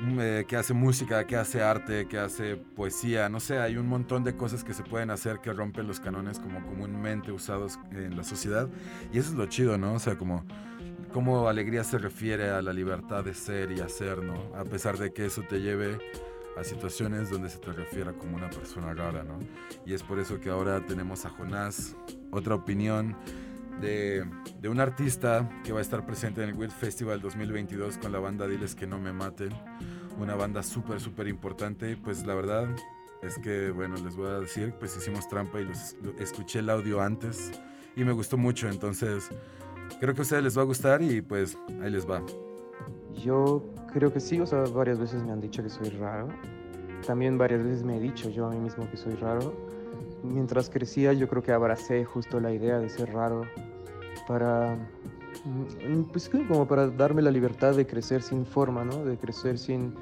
[0.00, 3.88] mm, eh, que hace música, que hace arte, que hace poesía, no sé, hay un
[3.88, 8.16] montón de cosas que se pueden hacer que rompen los canones como comúnmente usados en
[8.16, 8.68] la sociedad.
[9.12, 9.94] Y eso es lo chido, ¿no?
[9.94, 10.44] O sea, como
[11.12, 14.34] cómo alegría se refiere a la libertad de ser y hacer, ¿no?
[14.54, 15.98] A pesar de que eso te lleve
[16.58, 19.38] a situaciones donde se te refiera como una persona rara, ¿no?
[19.86, 21.94] Y es por eso que ahora tenemos a Jonás,
[22.30, 23.14] otra opinión
[23.80, 24.24] de,
[24.60, 28.18] de un artista que va a estar presente en el Weird Festival 2022 con la
[28.18, 29.50] banda Diles que no me maten.
[30.18, 31.96] Una banda súper, súper importante.
[31.96, 32.68] Pues la verdad
[33.22, 36.70] es que, bueno, les voy a decir, pues hicimos trampa y los, lo- escuché el
[36.70, 37.52] audio antes
[37.96, 38.68] y me gustó mucho.
[38.68, 39.28] Entonces,
[40.00, 42.22] creo que a ustedes les va a gustar y pues ahí les va.
[43.14, 43.62] Yo
[43.92, 46.28] creo que sí, o sea, varias veces me han dicho que soy raro.
[47.06, 49.54] También varias veces me he dicho yo a mí mismo que soy raro.
[50.22, 53.42] Mientras crecía yo creo que abracé justo la idea de ser raro
[54.26, 54.76] para,
[55.44, 59.04] mm, pues como para darme la libertad de crecer sin forma, ¿no?
[59.04, 59.94] De crecer sin,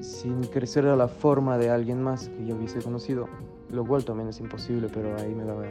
[0.00, 3.28] sin crecer a la forma de alguien más que yo hubiese conocido.
[3.70, 5.62] Lo cual también es imposible, pero ahí me daba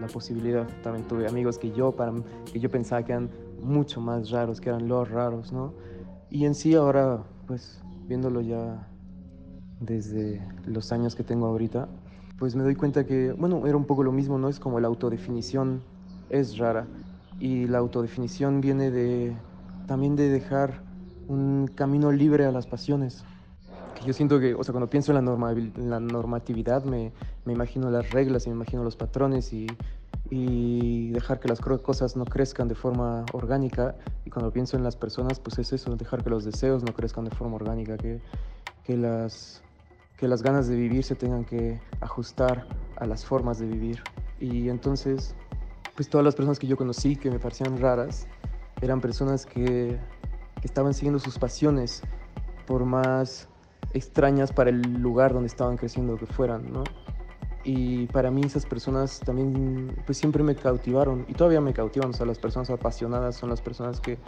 [0.00, 0.66] la posibilidad.
[0.82, 2.12] También tuve amigos que yo, para,
[2.52, 5.72] que yo pensaba que eran mucho más raros, que eran los raros, ¿no?
[6.30, 8.88] Y en sí ahora, pues viéndolo ya
[9.80, 11.88] desde los años que tengo ahorita,
[12.38, 14.48] pues me doy cuenta que, bueno, era un poco lo mismo, ¿no?
[14.48, 15.82] Es como la autodefinición
[16.30, 16.86] es rara.
[17.40, 19.34] Y la autodefinición viene de
[19.86, 20.82] también de dejar
[21.28, 23.24] un camino libre a las pasiones.
[23.98, 27.12] Que yo siento que, o sea, cuando pienso en la, en la normatividad, me,
[27.44, 29.66] me imagino las reglas y me imagino los patrones y,
[30.30, 33.94] y dejar que las cosas no crezcan de forma orgánica.
[34.24, 37.24] Y cuando pienso en las personas, pues es eso, dejar que los deseos no crezcan
[37.24, 38.20] de forma orgánica, que,
[38.84, 39.62] que, las,
[40.16, 44.02] que las ganas de vivir se tengan que ajustar a las formas de vivir.
[44.40, 45.34] Y entonces,
[45.94, 48.26] pues todas las personas que yo conocí que me parecían raras,
[48.80, 49.98] eran personas que,
[50.60, 52.02] que estaban siguiendo sus pasiones,
[52.66, 53.48] por más
[53.92, 56.84] extrañas para el lugar donde estaban creciendo que fueran, ¿no?
[57.64, 62.12] Y para mí esas personas también, pues siempre me cautivaron y todavía me cautivan, o
[62.12, 64.18] sea, las personas apasionadas son las personas que,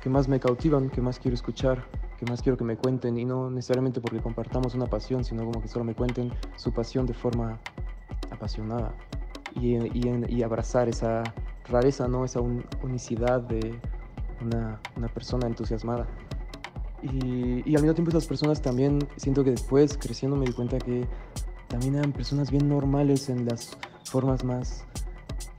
[0.00, 1.84] que más me cautivan, que más quiero escuchar,
[2.18, 5.60] que más quiero que me cuenten y no necesariamente porque compartamos una pasión, sino como
[5.60, 7.58] que solo me cuenten su pasión de forma
[8.30, 8.94] apasionada
[9.60, 11.22] y, y, y abrazar esa
[11.68, 12.24] rareza, ¿no?
[12.24, 13.78] Esa un- unicidad de
[14.44, 16.06] una, una persona entusiasmada.
[17.02, 20.78] Y, y al mismo tiempo esas personas también siento que después creciendo me di cuenta
[20.78, 21.06] que
[21.68, 24.84] también eran personas bien normales en las formas más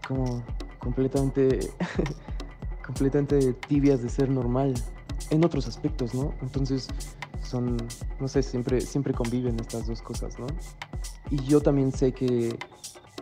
[0.07, 0.43] como
[0.79, 1.59] completamente
[2.85, 4.73] completamente tibias de ser normal
[5.29, 6.33] en otros aspectos, ¿no?
[6.41, 6.87] Entonces
[7.43, 7.77] son,
[8.19, 10.47] no sé, siempre, siempre conviven estas dos cosas, ¿no?
[11.29, 12.57] Y yo también sé que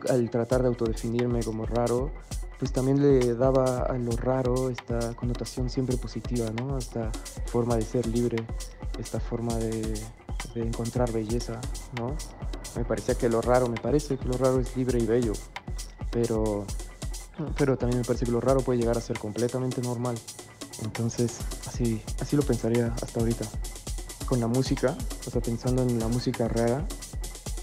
[0.10, 2.12] al tratar de autodefinirme como raro,
[2.60, 6.78] pues también le daba a lo raro esta connotación siempre positiva, ¿no?
[6.78, 7.12] Esta
[7.46, 8.46] forma de ser libre,
[9.00, 9.94] esta forma de,
[10.56, 11.62] encontrar belleza,
[12.00, 12.16] ¿no?
[12.76, 15.34] Me parecía que lo raro, me parece que lo raro es libre y bello,
[16.12, 16.66] pero,
[17.56, 20.18] pero también me parece que lo raro puede llegar a ser completamente normal.
[20.84, 23.46] Entonces, así, así lo pensaría hasta ahorita.
[24.28, 26.88] Con la música, o sea, pensando en la música rara,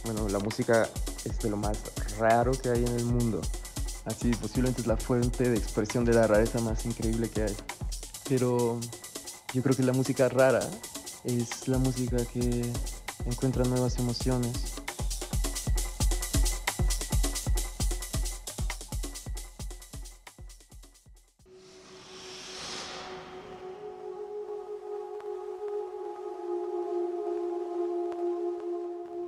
[0.05, 0.89] bueno, la música
[1.25, 1.79] es de lo más
[2.19, 3.41] raro que hay en el mundo.
[4.05, 7.57] Así, posiblemente es la fuente de expresión de la rareza más increíble que hay.
[8.29, 8.79] Pero
[9.53, 10.61] yo creo que la música rara
[11.25, 12.71] es la música que
[13.25, 14.53] encuentra nuevas emociones.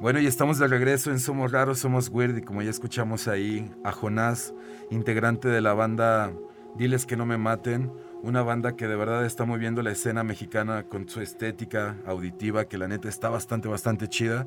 [0.07, 3.69] Bueno, y estamos de regreso en Somos Raros, Somos Weird, y como ya escuchamos ahí
[3.83, 4.55] a Jonás,
[4.89, 6.33] integrante de la banda
[6.77, 7.91] Diles que no me maten,
[8.23, 12.79] una banda que de verdad está moviendo la escena mexicana con su estética auditiva, que
[12.79, 14.47] la neta está bastante, bastante chida.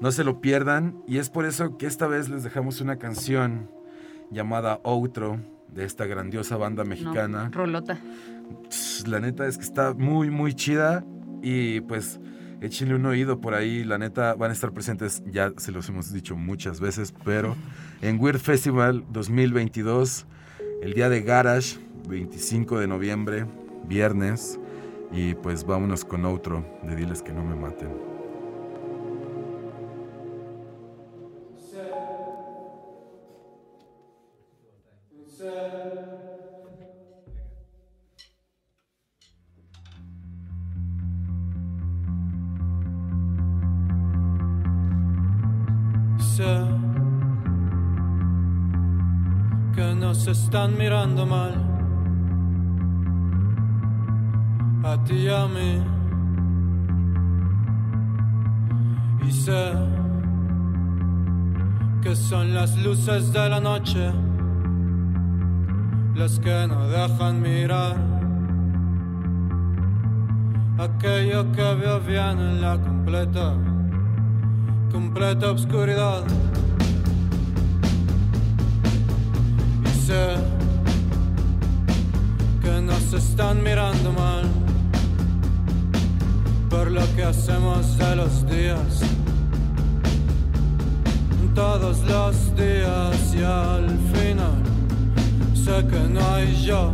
[0.00, 3.72] No se lo pierdan, y es por eso que esta vez les dejamos una canción
[4.30, 7.46] llamada Outro, de esta grandiosa banda mexicana.
[7.46, 7.98] No, rolota.
[9.06, 11.04] La neta es que está muy, muy chida.
[11.42, 12.20] Y pues
[12.62, 13.84] échenle un oído por ahí.
[13.84, 17.56] La neta van a estar presentes, ya se los hemos dicho muchas veces, pero
[18.00, 20.26] en Weird Festival 2022,
[20.82, 23.46] el día de Garage, 25 de noviembre,
[23.86, 24.58] viernes.
[25.12, 28.11] Y pues vámonos con otro de Diles que no me maten.
[50.52, 51.54] Están mirando mal
[54.84, 55.82] a ti y a mí.
[59.26, 59.72] Y sé
[62.02, 64.12] que son las luces de la noche
[66.14, 67.96] las que no dejan mirar
[70.76, 73.54] aquello que veo bien en la completa
[74.92, 76.24] completa obscuridad.
[82.60, 84.44] Que nos están mirando mal
[86.68, 89.00] por lo que hacemos de los días.
[91.54, 94.58] Todos los días y al final
[95.54, 96.92] sé que no hay yo,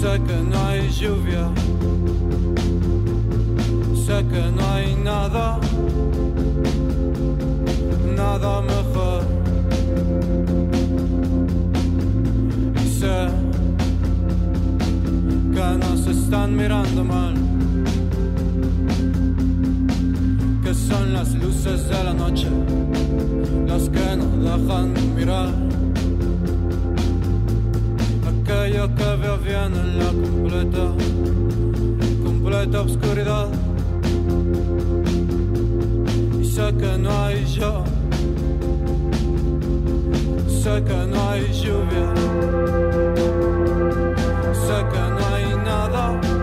[0.00, 1.44] sé que no hay lluvia,
[4.06, 5.58] sé que no hay nada,
[8.16, 9.37] nada mejor.
[15.58, 17.34] Nos están mirando mal.
[20.62, 22.48] Que son las luces de la noche
[23.66, 25.48] las que nos dejan mirar.
[28.30, 30.84] Aquello que veo bien en la completa,
[32.24, 33.48] completa oscuridad.
[36.40, 37.84] Y sé que no hay yo,
[40.46, 42.08] sé que no hay lluvia.
[44.68, 46.37] Sé que no hay nada,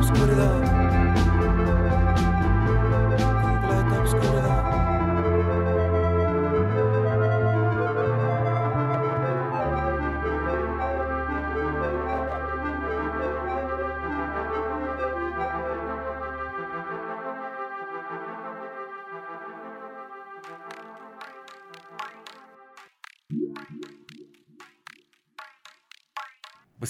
[0.00, 0.79] oscuridad,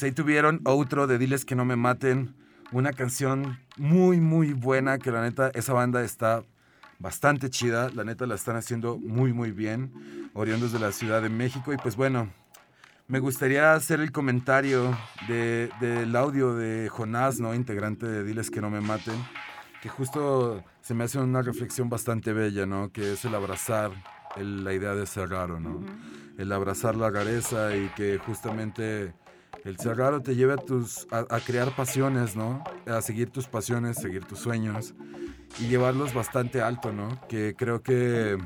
[0.00, 2.34] Pues ahí tuvieron otro de Diles que no me maten,
[2.72, 6.42] una canción muy, muy buena, que la neta, esa banda está
[6.98, 9.92] bastante chida, la neta la están haciendo muy, muy bien,
[10.32, 12.32] oriundos de la Ciudad de México, y pues bueno,
[13.08, 14.96] me gustaría hacer el comentario
[15.28, 17.54] de- del audio de Jonás, ¿no?
[17.54, 19.22] Integrante de Diles que no me maten,
[19.82, 22.90] que justo se me hace una reflexión bastante bella, ¿no?
[22.90, 23.90] Que es el abrazar
[24.38, 25.84] el- la idea de ser raro, ¿no?
[26.38, 29.12] El abrazar la rareza y que justamente
[29.64, 32.64] el ser raro te lleve a, tus, a, a crear pasiones, ¿no?
[32.86, 34.94] A seguir tus pasiones, seguir tus sueños
[35.58, 37.08] y llevarlos bastante alto, ¿no?
[37.28, 38.38] Que creo que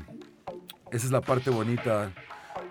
[0.91, 2.11] esa es la parte bonita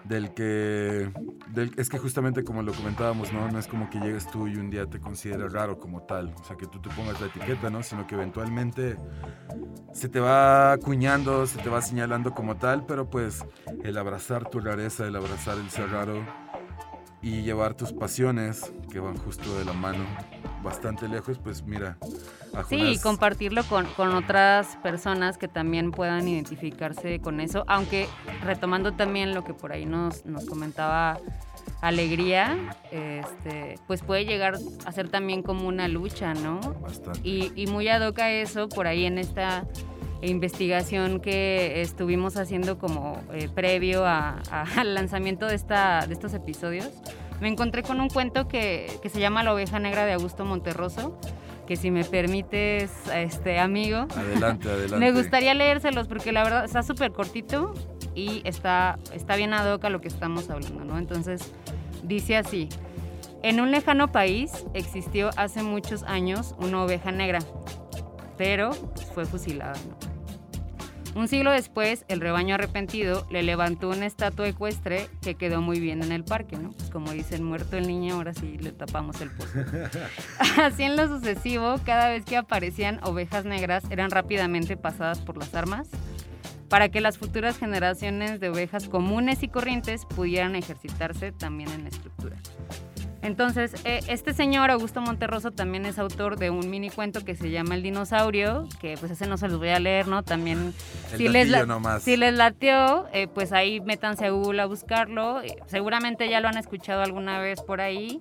[0.04, 1.10] del que...
[1.48, 3.50] del- es que justamente como lo comentábamos, ¿no?
[3.50, 6.34] No es como que llegues tú y un día te consideres raro como tal.
[6.38, 7.82] O sea, que tú te pongas la etiqueta, ¿no?
[7.82, 8.98] Sino que eventualmente
[9.94, 13.44] se te va acuñando, se te va señalando como tal, pero pues
[13.82, 16.22] el abrazar tu rareza, el abrazar el ser raro
[17.24, 20.04] y llevar tus pasiones que van justo de la mano
[20.62, 21.96] bastante lejos, pues mira,
[22.52, 28.08] a Sí, y compartirlo con, con otras personas que también puedan identificarse con eso, aunque
[28.42, 31.18] retomando también lo que por ahí nos, nos comentaba
[31.80, 36.60] Alegría, este, pues puede llegar a ser también como una lucha, ¿no?
[36.60, 37.20] Bastante.
[37.24, 39.66] Y, y muy ad hoc a eso, por ahí en esta
[40.26, 46.34] investigación que estuvimos haciendo como eh, previo a- a- al lanzamiento de, esta, de estos
[46.34, 46.88] episodios,
[47.40, 51.18] me encontré con un cuento que, que se llama La oveja negra de Augusto Monterroso,
[51.66, 54.96] que si me permites, este amigo, Adelante, adelante.
[54.98, 57.74] me gustaría leérselos porque la verdad está súper cortito
[58.14, 60.98] y está, está bien ad hoc a lo que estamos hablando, ¿no?
[60.98, 61.52] Entonces,
[62.02, 62.68] dice así.
[63.42, 67.40] En un lejano país existió hace muchos años una oveja negra,
[68.38, 68.72] pero
[69.14, 70.03] fue fusilada, ¿no?
[71.14, 76.02] Un siglo después, el rebaño arrepentido le levantó una estatua ecuestre que quedó muy bien
[76.02, 76.70] en el parque, ¿no?
[76.72, 79.60] Pues como dicen, muerto el niño, ahora sí le tapamos el pozo.
[80.60, 85.54] Así en lo sucesivo, cada vez que aparecían ovejas negras eran rápidamente pasadas por las
[85.54, 85.88] armas
[86.68, 91.90] para que las futuras generaciones de ovejas comunes y corrientes pudieran ejercitarse también en la
[91.90, 92.36] estructura.
[93.24, 97.50] Entonces, eh, este señor, Augusto Monterroso, también es autor de un mini cuento que se
[97.50, 100.22] llama El dinosaurio, que pues ese no se los voy a leer, ¿no?
[100.22, 100.74] También,
[101.10, 102.02] El si les, nomás.
[102.02, 105.40] si les latió, eh, pues ahí métanse a Google a buscarlo.
[105.40, 108.20] Eh, seguramente ya lo han escuchado alguna vez por ahí.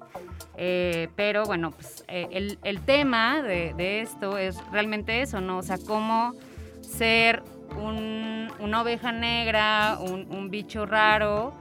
[0.55, 5.57] Eh, pero bueno, pues eh, el, el tema de, de esto es realmente eso, ¿no?
[5.57, 6.33] O sea, cómo
[6.81, 7.43] ser
[7.77, 11.53] un- una oveja negra, un, un bicho raro,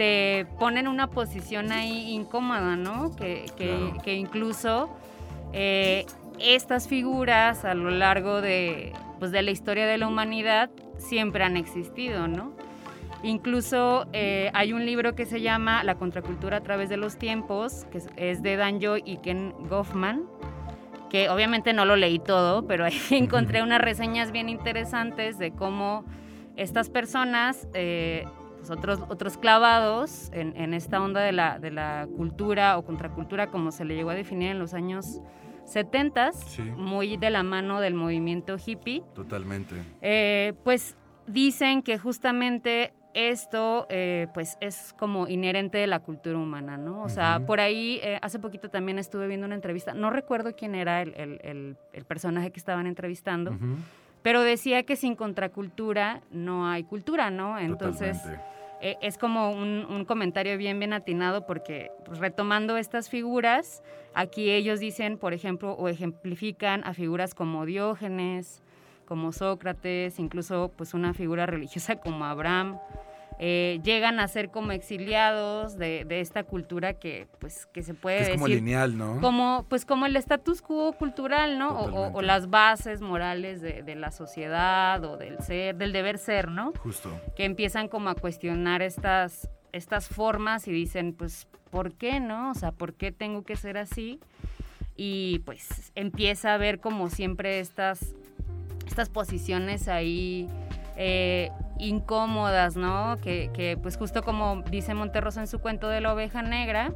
[0.00, 3.14] te pone en una posición ahí incómoda, ¿no?
[3.16, 4.02] Que, que- Claro.
[4.02, 4.88] que incluso
[5.52, 6.06] eh,
[6.38, 11.58] estas figuras a lo largo de, pues, de la historia de la humanidad siempre han
[11.58, 12.52] existido, ¿no?
[13.22, 17.84] Incluso eh, hay un libro que se llama La contracultura a través de los tiempos,
[17.92, 20.22] que es, es de Dan Joy y Ken Goffman,
[21.10, 26.06] que obviamente no lo leí todo, pero ahí encontré unas reseñas bien interesantes de cómo
[26.56, 28.24] estas personas, eh,
[28.60, 33.48] pues otros, otros clavados en, en esta onda de la, de la cultura o contracultura,
[33.48, 35.20] como se le llegó a definir en los años
[35.64, 36.62] 70, Sí.
[36.62, 39.76] muy de la mano del movimiento hippie, Totalmente.
[40.02, 40.96] eh, pues
[41.26, 47.02] dicen que justamente esto eh, pues es como inherente de la cultura humana, ¿no?
[47.02, 50.74] O sea, por ahí eh, hace poquito también estuve viendo una entrevista, no recuerdo quién
[50.76, 53.76] era el, el- el- el personaje que estaban entrevistando, Ujú.
[54.22, 57.58] Pero decía que sin contracultura no hay cultura, ¿no?
[57.58, 58.18] Entonces...
[58.18, 58.50] Totalmente.
[58.82, 63.82] Eh, es como un, un comentario bien, bien atinado porque pues, retomando estas figuras,
[64.14, 68.62] aquí ellos dicen, por ejemplo, o ejemplifican a figuras como Diógenes,
[69.04, 72.78] como Sócrates, incluso pues una figura religiosa como Abraham.
[73.42, 78.18] Eh, llegan a ser como exiliados de, de esta cultura que pues que se puede
[78.18, 79.18] Que es como decir lineal, ¿no?
[79.22, 84.10] como pues como el status quo cultural no o- las bases morales de, de la
[84.10, 87.18] sociedad o del ser del deber ser no Justo.
[87.34, 92.50] que empiezan como a cuestionar estas, estas formas y dicen, pues, ¿por qué no?
[92.50, 94.20] O sea, ¿por qué tengo que ser así?
[94.96, 98.14] Y pues empieza a ver como siempre estas,
[98.86, 100.46] estas posiciones ahí
[101.02, 103.16] eh, incómodas, ¿no?
[103.22, 106.92] Que, que, pues justo como dice Monterroso en su cuento de la oveja negra,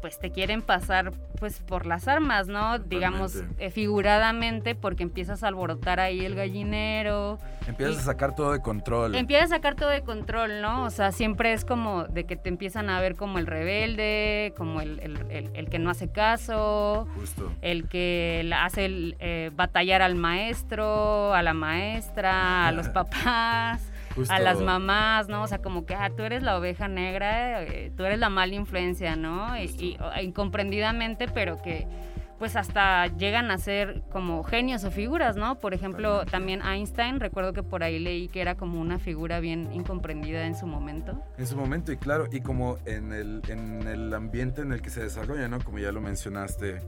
[0.00, 2.78] pues te quieren pasar pues por las armas, ¿no?
[2.78, 8.52] Digamos eh, figuradamente porque empiezas a alborotar ahí el gallinero, Empiezas Y- a sacar todo
[8.52, 9.14] de control.
[9.14, 10.84] Empieza a sacar todo de control, ¿no?
[10.84, 14.80] O sea, siempre es como de que te empiezan a ver como el rebelde, como
[14.80, 17.52] el, el- el- el que no hace caso, Justo.
[17.60, 23.82] el que hace el, eh, batallar al maestro, a la maestra, a los papás,
[24.18, 24.34] Justo.
[24.34, 25.42] a las mamás, ¿no?
[25.42, 28.54] O sea, como que, ah, tú eres la oveja negra, eh, tú eres la mala
[28.54, 29.56] influencia, ¿no?
[29.56, 31.86] Y, y- incomprendidamente, pero que
[32.38, 35.58] pues hasta llegan a ser como genios o figuras, ¿no?
[35.58, 39.68] Por ejemplo, también Einstein, recuerdo que por ahí leí que era como una figura bien
[39.72, 41.20] incomprendida en su momento.
[41.36, 44.90] En su momento, y claro, y como en el, en el ambiente en el que
[44.90, 45.58] se desarrolla, ¿no?
[45.58, 46.78] Como ya lo mencionaste,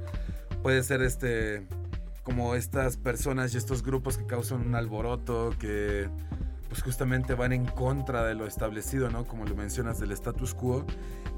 [0.63, 1.67] puede ser este,
[2.23, 6.09] como estas personas y estos grupos que causan un alboroto, que
[6.71, 9.27] pues justamente van en contra de lo establecido, ¿no?
[9.27, 10.87] Como lo mencionas, del status quo.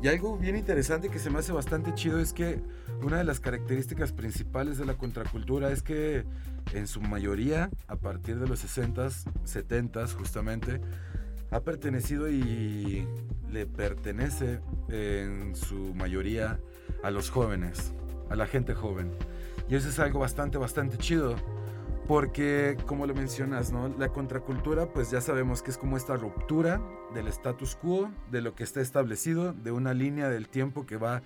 [0.02, 2.62] Y algo bien interesante que se me hace bastante chido es que
[3.02, 6.24] una de las características principales de la contracultura es que
[6.74, 10.82] en su mayoría, a partir de los 60s, 70s justamente,
[11.50, 13.08] ha pertenecido y
[13.50, 14.60] le pertenece
[14.90, 16.60] en su mayoría
[17.02, 17.94] a los jóvenes,
[18.28, 19.10] a la gente joven.
[19.66, 21.36] Y eso es algo bastante, bastante chido.
[22.08, 23.88] Porque, como lo mencionas, ¿no?
[23.98, 26.80] La contracultura, pues ya sabemos que es como esta ruptura
[27.14, 31.22] del status quo, de lo que está establecido, de una línea del tiempo que va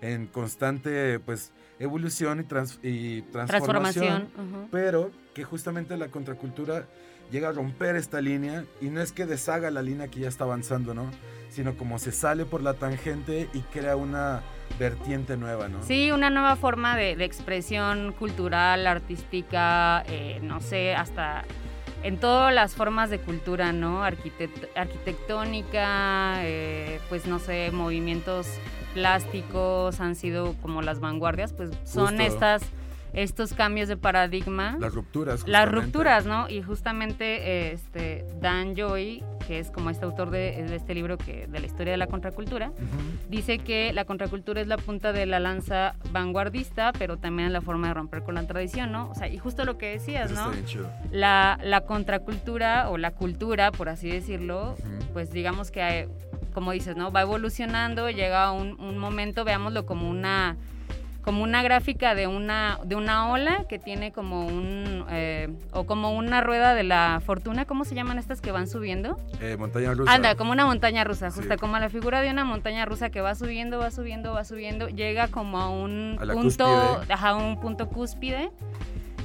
[0.00, 4.28] en constante, pues, evolución y, trans- y transformación.
[4.70, 6.86] Pero que justamente la contracultura
[7.30, 10.44] llega a romper esta línea y no es que deshaga la línea que ya está
[10.44, 11.10] avanzando, ¿no?
[11.50, 14.42] Sino como se sale por la tangente y crea una
[14.78, 15.82] vertiente nueva, ¿no?
[15.82, 21.44] Sí, una nueva forma de, de expresión cultural, artística, eh, no sé, hasta
[22.02, 24.04] en todas las formas de cultura, ¿no?
[24.04, 28.46] Arquitect- arquitectónica, eh, pues no sé, movimientos
[28.94, 32.22] plásticos han sido como las vanguardias, pues son Justo.
[32.22, 32.62] estas
[33.14, 34.76] estos cambios de paradigma.
[34.78, 35.40] Las rupturas.
[35.48, 35.80] Las justamente.
[35.80, 36.48] rupturas, ¿no?
[36.48, 41.46] Y justamente este Dan Joy, que es como este autor de, de este libro que,
[41.46, 42.70] de la historia de la contracultura,
[43.30, 47.62] dice que la contracultura es la punta de la lanza vanguardista, pero también es la
[47.62, 49.08] forma de romper con la tradición, ¿no?
[49.08, 50.56] O sea, y justo lo que decías, Eso ¿no?
[51.12, 54.76] La, la contracultura o la cultura, por así decirlo,
[55.14, 56.08] pues digamos que, eh,
[56.52, 57.10] como dices, ¿no?
[57.10, 60.58] Va evolucionando, llega un, un momento, veámoslo como una
[61.22, 66.12] como una gráfica de una de una ola que tiene como un eh, o como
[66.16, 70.12] una rueda de la fortuna cómo se llaman estas que van subiendo Eh, montaña rusa.
[70.12, 71.40] anda como una montaña rusa Sí.
[71.40, 74.88] justo como la figura de una montaña rusa que va subiendo va subiendo va subiendo
[74.88, 78.50] llega como a un A punto ajá, un punto cúspide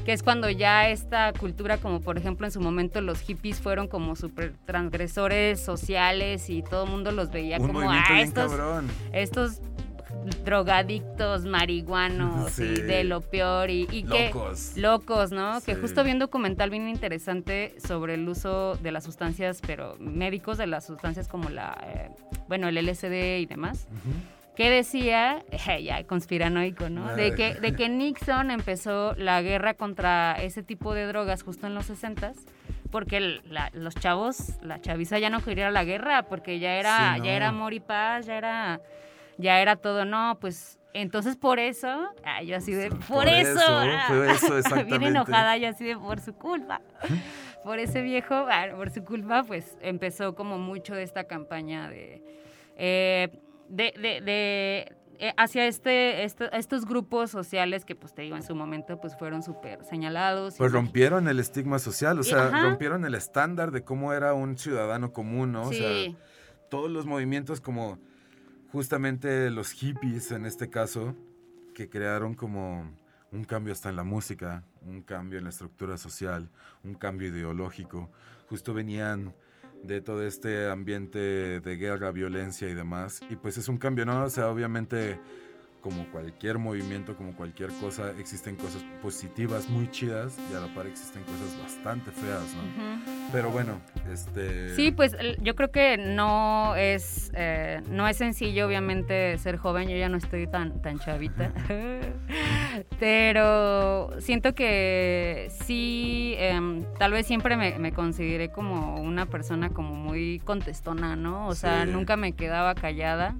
[0.06, 3.88] que es cuando ya esta cultura, como por ejemplo en su momento los hippies fueron
[3.88, 8.88] como super transgresores sociales y todo el mundo los veía Un como ah, estos, cabrón.
[9.14, 9.62] estos
[10.44, 12.64] drogadictos, marihuanos Sí.
[12.64, 14.74] y de lo peor y, y que Locos.
[14.78, 15.60] locos, ¿no?
[15.62, 20.58] Que justo vi un documental bien interesante sobre el uso de las sustancias, pero médicos
[20.58, 22.10] de las sustancias como la, eh,
[22.48, 23.88] bueno, el LSD y demás.
[24.56, 25.44] Que decía,
[25.84, 27.16] ya conspiranoico, ¿no?
[27.16, 31.74] De que, de que Nixon empezó la guerra contra ese tipo de drogas justo en
[31.74, 32.36] los 60s,
[32.92, 37.14] porque el- la- los chavos, la chaviza ya no quería la guerra, porque ya era,
[37.16, 37.26] Sí, no.
[37.26, 38.80] ya era amor y paz, ya era,
[39.38, 41.88] ya era todo, no, pues entonces por eso,
[42.24, 44.06] ah, yo así de, por, por eso, ah".
[44.08, 44.54] fue eso,
[44.86, 46.82] bien enojada, yo así de, por su culpa,
[47.64, 52.22] por ese viejo, ah, por su culpa, pues empezó como mucho de esta campaña de,
[52.78, 53.30] eh,
[53.70, 58.44] de, de, de, eh, hacia este, esto- estos grupos sociales que, pues te digo, en
[58.44, 60.56] su momento, pues fueron súper señalados.
[60.58, 62.62] Pues rompieron el estigma social, o sea, ajá.
[62.64, 65.64] rompieron el estándar de cómo era un ciudadano común, ¿no?
[65.64, 65.78] O Sí.
[65.78, 66.16] sea,
[66.70, 68.00] todos los movimientos como
[68.74, 71.16] justamente los hippies en este caso,
[71.76, 72.92] que crearon como
[73.32, 76.50] un cambio hasta en la música, un cambio en la estructura social,
[76.84, 78.10] un cambio ideológico,
[78.50, 79.36] justo venían
[79.84, 84.24] de todo este ambiente de guerra, violencia y demás, y pues es un cambio, ¿no?
[84.24, 85.20] O sea, obviamente
[85.84, 90.88] como cualquier movimiento, como cualquier cosa, existen cosas positivas muy chidas y a la par
[90.88, 93.02] existen cosas bastante feas, ¿no?
[93.34, 93.82] Pero bueno,
[94.12, 94.74] este...
[94.76, 99.90] Sí, pues yo creo que no es, eh, no es sencillo, obviamente, ser joven.
[99.90, 101.52] Yo ya no estoy tan, tan chavita.
[103.00, 109.94] Pero siento que sí, em, tal vez siempre me, me consideré como una persona como
[109.96, 111.48] muy contestona, ¿no?
[111.48, 111.92] O sea, Sí.
[111.92, 113.36] nunca me quedaba callada.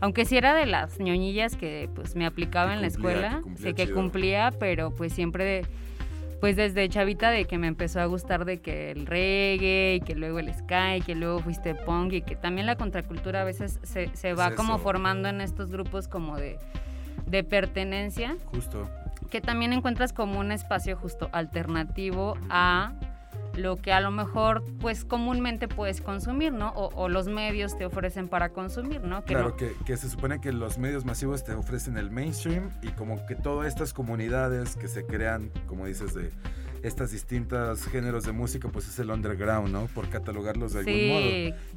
[0.00, 3.50] Aunque sí era de las ñoñillas que pues me aplicaba Que en la cumplía, que
[3.50, 3.94] escuela, que chido.
[3.96, 5.62] cumplía, pero pues siempre
[6.40, 10.14] pues desde chavita de que me empezó a gustar de que el reggae y que
[10.14, 13.78] luego el ska y que luego fuiste punk y que también la contracultura a veces
[13.82, 16.58] se, se va Es como formando en estos grupos como de,
[17.26, 18.88] de pertenencia, Justo.
[19.30, 22.94] que también encuentras como un espacio justo alternativo a
[23.54, 26.70] lo que a lo mejor pues comúnmente puedes consumir, ¿no?
[26.70, 29.20] O, o los medios te ofrecen para consumir, ¿no?
[29.24, 32.70] Que claro, no- que, que se supone que los medios masivos te ofrecen el mainstream
[32.82, 36.30] y como que todas estas comunidades que se crean, como dices, de
[36.82, 39.86] estas distintas géneros de música, pues es el underground, ¿no?
[39.88, 41.26] Por catalogarlos de algún modo.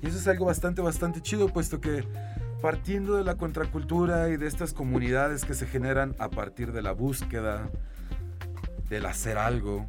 [0.01, 2.05] Y eso es algo bastante, bastante chido, puesto que
[2.61, 6.93] partiendo de la contracultura y de estas comunidades que se generan a partir de la
[6.93, 7.69] búsqueda,
[8.89, 9.85] del hacer algo,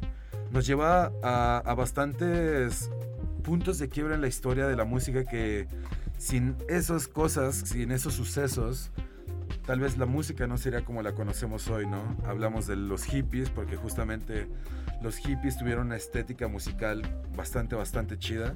[0.51, 2.89] nos lleva a, bastantes
[3.43, 5.67] puntos de quiebra en la historia de la música que
[6.17, 8.91] sin esas cosas, sin esos sucesos,
[9.65, 12.17] tal vez la música no sería como la conocemos hoy, ¿no?
[12.25, 14.47] Hablamos de los hippies porque justamente
[15.01, 17.01] los hippies tuvieron una estética musical
[17.35, 18.55] bastante, bastante chida.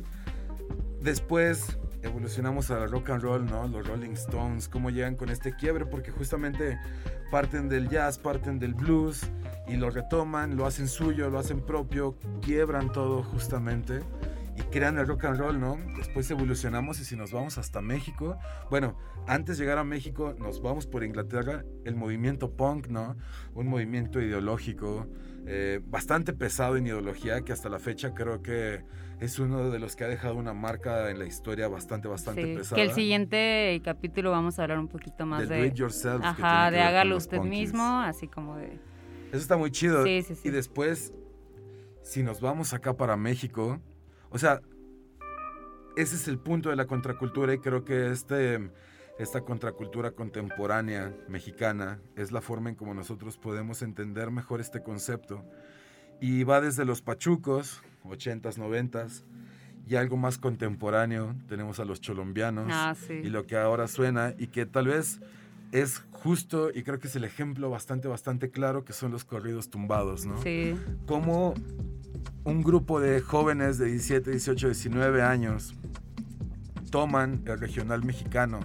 [1.01, 3.67] Después evolucionamos al rock and roll, ¿no?
[3.67, 6.79] Los Rolling Stones, cómo llegan con este quiebre, porque justamente
[7.31, 9.21] parten del jazz, parten del blues
[9.67, 14.01] y lo retoman, lo hacen suyo, lo hacen propio, quiebran todo justamente
[14.55, 15.77] y crean el rock and roll, ¿no?
[15.97, 18.37] Después evolucionamos y si nos vamos hasta México,
[18.69, 18.97] bueno,
[19.27, 23.15] antes de llegar a México nos vamos por Inglaterra, el movimiento punk, ¿no?
[23.53, 25.07] Un movimiento ideológico
[25.45, 28.83] eh, bastante pesado en ideología que hasta la fecha creo que
[29.19, 32.55] es uno de los que ha dejado una marca en la historia bastante, bastante sí,
[32.55, 32.75] pesada.
[32.75, 35.57] que el siguiente capítulo vamos a hablar un poquito más Del de...
[35.59, 37.59] do it yourself, Ajá, de hágalo usted punkies.
[37.59, 38.79] mismo, así como de...
[39.29, 40.03] Eso está muy chido.
[40.05, 40.47] Sí, sí, sí.
[40.47, 41.13] Y después,
[42.01, 43.79] si nos vamos acá para México,
[44.29, 44.61] o sea,
[45.97, 48.71] ese es el punto de la contracultura y creo que este,
[49.19, 55.43] esta contracultura contemporánea mexicana es la forma en como nosotros podemos entender mejor este concepto.
[56.21, 59.23] Y va desde los pachucos, 80s, 90s,
[59.87, 63.13] y algo más contemporáneo, tenemos a los cholombianos Ah, sí.
[63.23, 65.19] y lo que ahora suena y que tal vez
[65.71, 69.69] es justo y creo que es el ejemplo bastante, bastante claro que son los corridos
[69.69, 70.39] tumbados, ¿no?
[70.43, 70.75] Sí.
[71.07, 71.53] Como
[72.43, 75.73] un grupo de jóvenes de 17, 18, 19 años
[76.91, 78.59] toman el regional mexicano,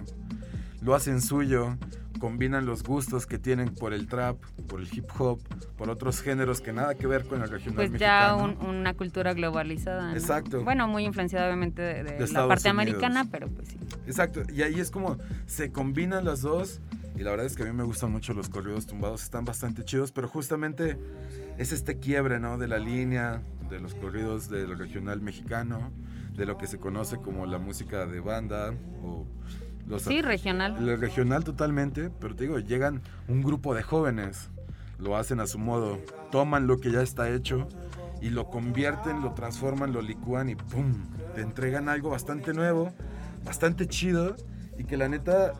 [0.81, 1.77] lo hacen suyo,
[2.25, 5.39] combinan los gustos que tienen por el trap, por el hip hop,
[5.77, 8.57] por otros géneros que nada que ver con el regional Pues ya mexicano.
[8.67, 10.09] un- una cultura globalizada.
[10.09, 10.17] ¿no?
[10.17, 10.63] Exacto.
[10.63, 12.87] Bueno, muy influenciada obviamente de, de De la parte Unidos.
[12.87, 13.77] americana, pero pues sí.
[14.07, 16.79] Exacto, y ahí es como se combinan las dos.
[17.15, 19.85] Y la verdad es que a mí me gustan mucho los corridos tumbados, están bastante
[19.85, 20.97] chidos, pero justamente
[21.59, 22.57] es este quiebre, ¿no?
[22.57, 25.91] De la línea, de los corridos del regional mexicano,
[26.35, 28.73] de lo que se conoce como la música de banda
[29.03, 29.25] o
[29.87, 30.77] los Sí, regional.
[30.89, 34.49] el regional totalmente, pero te digo, llegan un grupo de jóvenes,
[34.99, 35.99] lo hacen a su modo,
[36.31, 37.67] toman lo que ya está hecho
[38.21, 40.93] y lo convierten, lo transforman, lo licúan y ¡pum!
[41.35, 42.91] Te entregan algo bastante nuevo,
[43.43, 44.35] bastante chido
[44.77, 45.53] y que la neta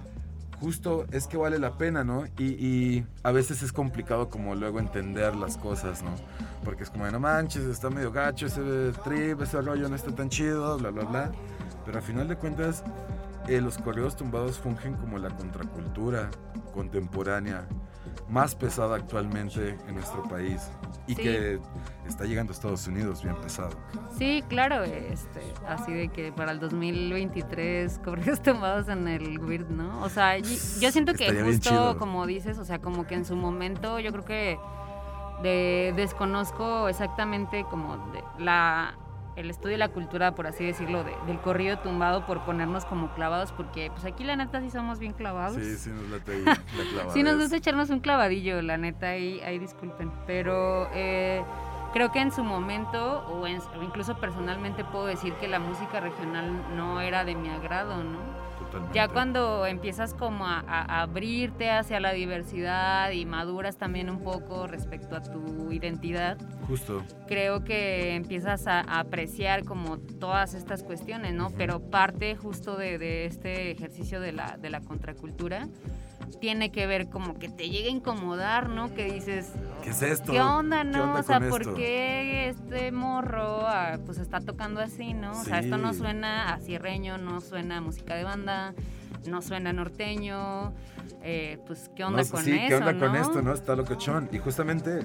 [0.59, 2.26] justo es que vale la pena, ¿no?
[2.39, 6.11] Y, y a veces es complicado como luego entender las cosas, ¿no?
[6.63, 10.15] Porque es como, de, no manches, está medio gacho ese trip, ese rollo no está
[10.15, 11.32] tan chido, bla, bla, bla.
[11.86, 12.84] Pero a final de cuentas,
[13.47, 16.29] eh, los corridos tumbados fungen como la contracultura
[16.73, 17.67] contemporánea
[18.29, 20.69] más pesada actualmente en nuestro país
[21.07, 21.21] y Sí.
[21.21, 21.59] que
[22.07, 23.71] está llegando a Estados Unidos bien pesado.
[24.17, 30.01] Sí, claro, este, así de que para el 2023 corridos tomados en el Weird, ¿no?
[30.01, 33.35] O sea, yo siento que Estaría justo como dices, o sea, como que en su
[33.35, 34.59] momento yo creo que
[35.43, 38.95] de- desconozco exactamente como de la
[39.36, 43.09] el estudio de la cultura, por así decirlo, de- del corrido tumbado por ponernos como
[43.15, 45.57] clavados, porque pues aquí la neta sí somos bien clavados.
[45.57, 47.11] Sí, sí nos late la.
[47.11, 50.11] Sí, nos gusta echarnos un clavadillo, la neta, ahí, ahí disculpen.
[50.25, 51.43] Pero eh,
[51.93, 55.99] creo que en su momento, o, en- o incluso personalmente, puedo decir que la música
[55.99, 58.19] regional no era de mi agrado, ¿no?
[58.76, 58.95] Totalmente.
[58.95, 64.67] Ya cuando empiezas como a, a abrirte hacia la diversidad y maduras también un poco
[64.67, 67.03] respecto a tu identidad, Justo.
[67.28, 71.51] creo que empiezas a, a apreciar como todas estas cuestiones, ¿no?
[71.51, 75.67] Pero parte justo de, de este ejercicio de la, de la contracultura
[76.39, 78.93] tiene que ver como que te llega a incomodar, ¿no?
[78.93, 79.51] Que dices,
[79.84, 80.32] ¿Qué es esto?
[80.32, 81.03] ¿qué onda, ¿Qué no?
[81.03, 81.73] onda o sea, ¿por esto?
[81.76, 85.32] qué este morro ah, pues está tocando así, no?
[85.32, 88.73] O sea, esto no suena a cierreño, no suena a música de banda,
[89.28, 90.73] no suena norteño,
[91.23, 93.53] eh, pues ¿qué onda No, con sí, eso, ¿qué onda con esto, no?
[93.53, 94.30] Está locochón.
[94.32, 94.99] Y justamente,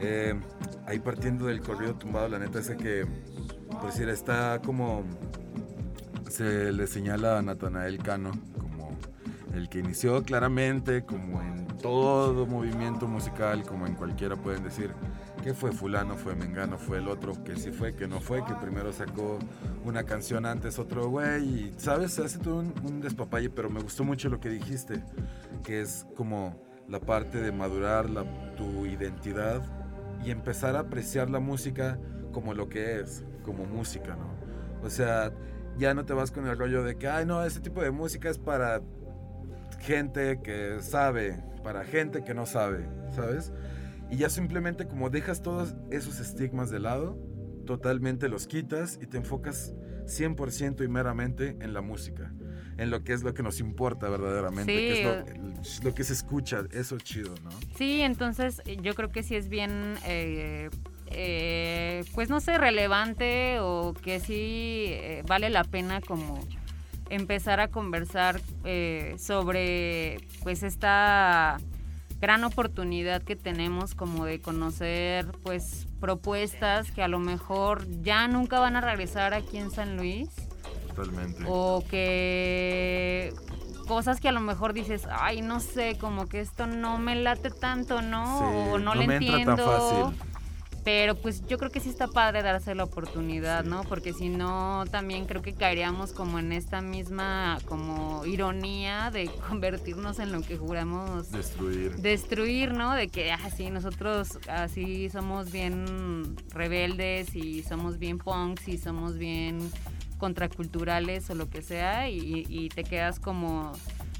[0.00, 0.34] eh,
[0.86, 3.06] ahí partiendo del corrido tumbado, la neta es que,
[3.70, 5.04] por decir, está como,
[6.28, 8.32] se le señala a Natanael Cano
[9.54, 14.90] el que inició claramente, como en todo movimiento musical, como en cualquiera pueden decir,
[15.42, 18.54] que fue fulano, fue mengano, fue el otro, que sí fue, que no fue, que
[18.54, 19.38] primero sacó
[19.84, 24.04] una canción antes otro güey, sabes, se hace todo un, un despapalle, pero me gustó
[24.04, 25.02] mucho lo que dijiste,
[25.62, 26.56] que es como
[26.88, 28.06] la parte de madurar
[28.56, 29.62] tu identidad
[30.24, 31.98] y empezar a apreciar la música
[32.32, 34.34] como lo que es, como música, ¿no?
[34.84, 35.32] O sea,
[35.78, 38.28] ya no te vas con el rollo de que, ay, no, ese tipo de música
[38.28, 38.82] es para
[39.84, 43.52] gente que sabe, para gente que no sabe, ¿sabes?
[44.10, 47.18] Y ya simplemente como dejas todos esos estigmas de lado,
[47.66, 49.72] totalmente los quitas y te enfocas
[50.06, 52.32] 100% y meramente en la música,
[52.76, 56.04] en lo que es lo que nos importa verdaderamente, Sí, que es o- lo, que
[56.04, 57.50] se escucha, eso es chido, ¿no?
[57.76, 60.68] Sí, entonces eh, yo creo que sí es bien, eh,
[61.06, 66.38] eh, pues no sé, relevante o que sí eh, vale la pena como
[67.14, 71.58] empezar a conversar eh, sobre pues esta
[72.20, 78.60] gran oportunidad que tenemos como de conocer pues propuestas que a lo mejor ya nunca
[78.60, 80.28] van a regresar aquí en San Luis
[80.88, 81.44] Totalmente.
[81.46, 83.32] o que
[83.86, 87.50] cosas que a lo mejor dices, ay, no sé, como que esto no me late
[87.50, 88.38] tanto, ¿no?
[88.38, 89.66] Sí, o no, no le me entra tan entiendo.
[89.66, 90.33] fácil.
[90.84, 93.84] Pero pues yo creo que sí está padre darse la oportunidad, ¿no?
[93.84, 100.18] Porque si no, también creo que caeríamos como en esta misma como ironía de convertirnos
[100.18, 101.96] en lo que juramos Destruir.
[101.96, 102.94] destruir, ¿no?
[102.94, 109.16] De que, ah, sí, nosotros así somos bien rebeldes y somos bien punks y somos
[109.16, 109.58] bien
[110.18, 113.72] contraculturales o lo que sea y, y te quedas como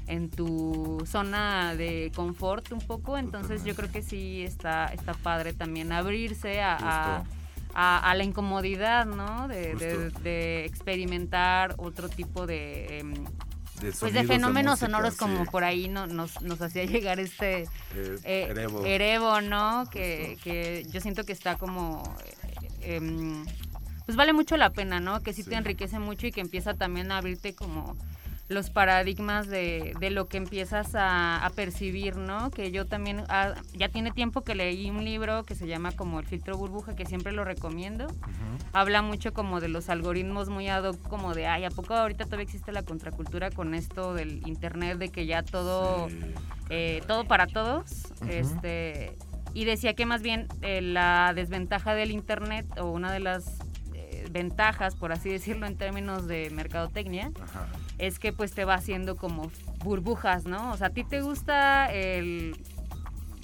[0.07, 5.53] en tu zona de confort un poco, entonces yo creo que sí está, está padre
[5.53, 7.35] también abrirse a, a- Justo.
[7.73, 9.47] a- a la incomodidad, ¿no?
[9.47, 9.75] De,
[10.21, 12.99] de- experimentar otro tipo de...
[12.99, 13.13] em,
[13.81, 17.63] De pues de fenómenos música, sonoros como por ahí no, nos, nos hacía llegar este
[17.95, 18.85] Eh, eh, Erebo.
[18.85, 19.89] Erebo, ¿no?
[19.89, 22.03] Que, que yo siento que está como...
[22.81, 23.43] eh, em,
[24.05, 25.21] pues vale mucho la pena, ¿no?
[25.23, 25.49] Que sí, Sí.
[25.49, 27.97] te enriquece mucho y que empieza también a abrirte como
[28.47, 32.51] los paradigmas de, de lo que empiezas a, a percibir, ¿no?
[32.51, 36.19] Que yo también, ah, ya tiene tiempo que leí un libro que se llama como
[36.19, 38.05] El filtro burbuja, que siempre lo recomiendo.
[38.71, 42.25] Habla mucho como de los algoritmos muy ad hoc, como de, ay, ¿a poco ahorita
[42.25, 46.19] todavía existe la contracultura con esto del internet, de que ya todo Sí.
[46.69, 48.03] eh, todo para todos.
[48.29, 49.17] Este,
[49.55, 53.57] y decía que más bien eh, la desventaja del Internet o una de las
[53.93, 57.65] eh, ventajas, por así decirlo, en términos de mercadotecnia, Ajá.
[57.97, 60.71] Es que pues te va haciendo como burbujas, ¿no?
[60.71, 62.55] O sea, a ti te gusta el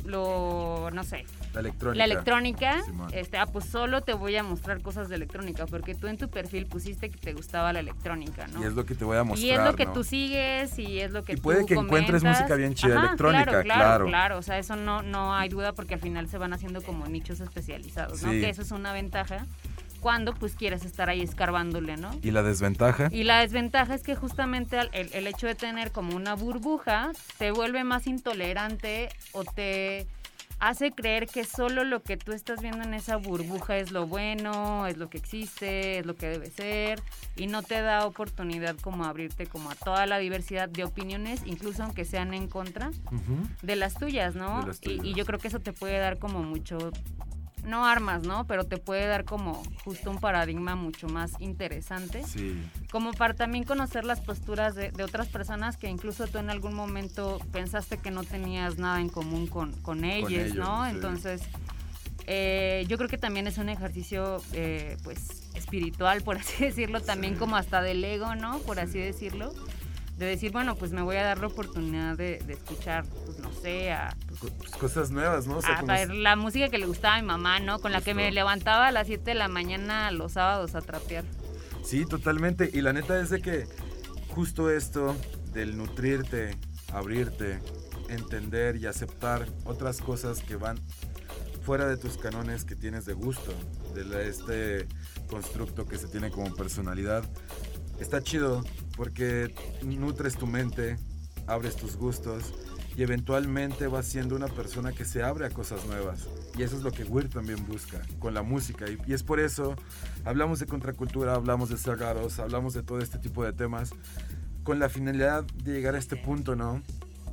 [0.05, 1.97] lo no sé La electrónica.
[1.99, 3.11] la electrónica Simón.
[3.13, 6.27] este ah pues solo te voy a mostrar cosas de electrónica porque tú en tu
[6.27, 9.23] perfil pusiste que te gustaba la electrónica no Y es lo que te voy a
[9.23, 9.47] mostrar.
[9.47, 9.93] y es lo que ¿no?
[9.93, 13.05] tú sigues y es lo que Y tú puede que encuentres música bien chida Ajá,
[13.07, 13.79] electrónica, claro, claro.
[13.83, 14.37] claro, claro.
[14.39, 17.39] O sea, eso no, no hay duda porque al final se van haciendo como nichos
[17.39, 18.31] especializados, ¿no?
[18.31, 18.41] Sí.
[18.41, 19.45] Que eso es una ventaja.
[20.01, 22.11] Cuando pues quieres estar ahí escarbándole, ¿no?
[22.21, 23.07] ¿Y la desventaja?
[23.11, 27.51] Y la desventaja es que justamente el, el hecho de tener como una burbuja te
[27.51, 30.07] vuelve más intolerante o te
[30.59, 34.85] hace creer que solo lo que tú estás viendo en esa burbuja es lo bueno,
[34.85, 37.01] es lo que existe, es lo que debe ser
[37.35, 41.81] y no te da oportunidad como abrirte como a toda la diversidad de opiniones, incluso
[41.83, 42.91] aunque sean en contra
[43.63, 44.61] de las tuyas, ¿no?
[44.61, 46.77] De las Y- yo creo que eso te puede dar como mucho,
[47.63, 48.45] no armas, ¿no?
[48.47, 52.55] Pero te puede dar como justo un paradigma mucho más interesante Sí.
[52.91, 56.73] como para también conocer las posturas de, de otras personas que incluso tú en algún
[56.73, 60.85] momento pensaste que no tenías nada en común con, con ellos, ellos, ¿no?
[60.85, 60.91] sí.
[60.91, 61.41] Entonces,
[62.27, 67.35] eh, yo creo que también es un ejercicio, eh, pues, espiritual, por así decirlo, también
[67.35, 68.59] como hasta del ego, ¿no?
[68.59, 69.53] Por así decirlo.
[70.21, 73.51] De decir, bueno, pues me voy a dar la oportunidad de, de escuchar, pues no
[73.51, 75.57] sé, a, pues, Co- cosas nuevas, ¿no?
[75.57, 77.79] O sea, a ver, la música que le gustaba a mi mamá, ¿no?
[77.79, 81.23] Con la que me levantaba a las 7 de la mañana los sábados a trapear.
[81.83, 82.69] Sí, totalmente.
[82.71, 83.65] Y la neta es de que
[84.29, 85.15] justo esto
[85.53, 86.55] del nutrirte,
[86.93, 87.59] abrirte,
[88.07, 90.77] entender y aceptar otras cosas que van
[91.63, 93.53] fuera de tus canones que tienes de gusto,
[93.95, 94.87] de este
[95.27, 97.23] constructo que se tiene como personalidad,
[98.01, 98.63] está chido
[98.97, 100.97] porque nutres tu mente,
[101.47, 102.53] abres tus gustos
[102.95, 106.27] y eventualmente vas siendo una persona que se abre a cosas nuevas.
[106.57, 108.85] Y eso es lo que Weir también busca con la música.
[109.07, 109.75] Y, es por eso
[110.25, 113.91] hablamos de contracultura, hablamos de ser raros, hablamos de todo este tipo de temas
[114.63, 116.81] con la finalidad de llegar a este punto, ¿no?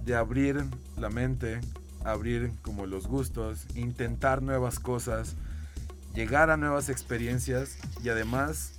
[0.04, 0.64] De abrir
[0.96, 1.60] la mente,
[2.04, 5.34] abrir como los gustos, intentar nuevas cosas,
[6.14, 8.78] llegar a nuevas experiencias y además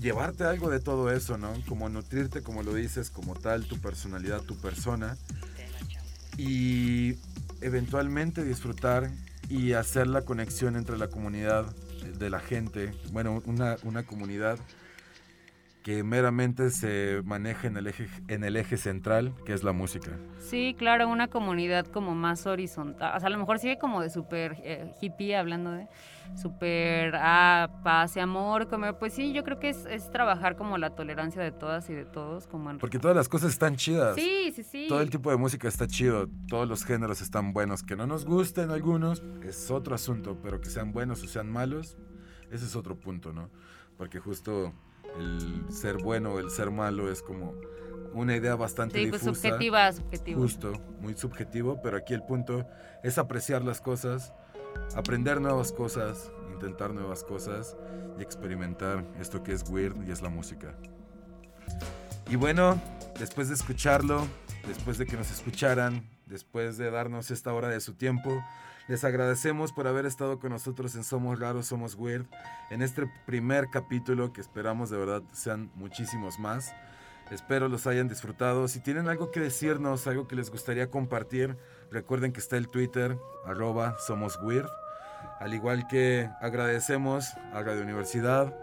[0.00, 1.52] llevarte algo de todo eso, ¿no?
[1.68, 5.16] Como nutrirte, como lo dices, como tal, tu personalidad, tu persona.
[6.36, 7.16] Y
[7.60, 9.10] eventualmente disfrutar
[9.48, 11.66] y hacer la conexión entre la comunidad
[12.18, 14.58] de la gente, bueno, una, una comunidad
[15.82, 20.10] que meramente se maneja en el, eje, en el eje central, que es la música.
[20.38, 23.16] Sí, claro, una comunidad como más horizontal.
[23.16, 25.88] O sea, a lo mejor sigue como de súper eh, hippie, hablando de
[26.36, 28.68] súper ah, paz y amor.
[28.68, 31.94] Como, pues sí, yo creo que es, es trabajar como la tolerancia de todas y
[31.94, 32.46] de todos.
[32.46, 32.78] Como en...
[32.78, 34.16] Porque todas las cosas están chidas.
[34.16, 34.86] Sí, sí, sí.
[34.88, 37.82] Todo el tipo de música está chido, todos los géneros están buenos.
[37.82, 41.96] Que no nos gusten algunos es otro asunto, pero que sean buenos o sean malos,
[42.50, 43.50] ese es otro punto, ¿no?
[43.96, 44.72] Porque justo
[45.18, 47.54] el ser bueno o el ser malo es como
[48.12, 49.40] una idea bastante Sí, pues difusa.
[49.40, 50.40] subjetiva, subjetiva.
[50.40, 52.66] Justo, muy subjetivo, pero aquí el punto
[53.02, 54.32] es apreciar las cosas,
[54.94, 57.76] aprender nuevas cosas, intentar nuevas cosas
[58.18, 60.74] y experimentar esto que es weird y es la música.
[62.28, 62.80] Y bueno,
[63.18, 64.26] después de escucharlo,
[64.66, 68.42] después de que nos escucharan, después de darnos esta hora de su tiempo,
[68.88, 72.26] les agradecemos por haber estado con nosotros en Somos Raros, Somos Weird,
[72.70, 76.72] en este primer capítulo que esperamos de verdad sean muchísimos más.
[77.30, 78.66] Espero los hayan disfrutado.
[78.68, 81.56] Si tienen algo que decirnos, algo que les gustaría compartir,
[81.90, 83.16] recuerden que está el Twitter,
[83.46, 84.68] arroba Somos Weird.
[85.38, 88.54] Al igual que agradecemos a Radio Universidad,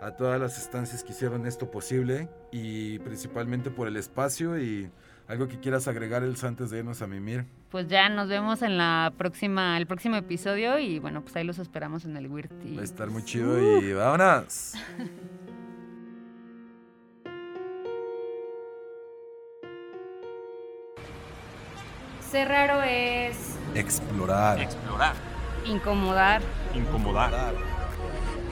[0.00, 4.90] a todas las estancias que hicieron esto posible y principalmente por el espacio y
[5.26, 7.44] algo que quieras agregar, Elsa, antes de irnos a mimir.
[7.70, 11.58] Pues ya nos vemos en la próxima, el próximo episodio y bueno, pues ahí los
[11.58, 12.50] esperamos en el Weird.
[12.64, 14.74] y- Va a estar muy chido y vámonos.
[22.30, 24.60] Ser raro es Explorar.
[24.60, 25.14] Explorar.
[25.64, 26.42] incomodar,
[26.74, 27.54] Incomodar.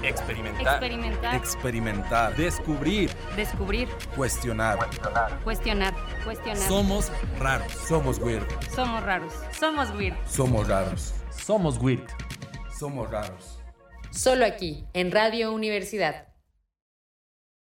[0.02, 0.74] Experimentar.
[0.74, 2.36] experimentar, Experimentar.
[2.36, 3.10] Descubrir.
[3.34, 4.78] descubrir, Cuestionar.
[5.42, 6.68] cuestionar, cuestionar.
[6.68, 7.72] Somos raros.
[7.88, 8.46] Somos weird.
[8.74, 9.32] Somos raros.
[9.58, 10.16] Somos weird.
[10.28, 11.14] Somos raros.
[11.30, 12.06] Somos weird.
[12.78, 13.58] Somos raros.
[14.10, 16.28] Solo aquí, en Radio Universidad.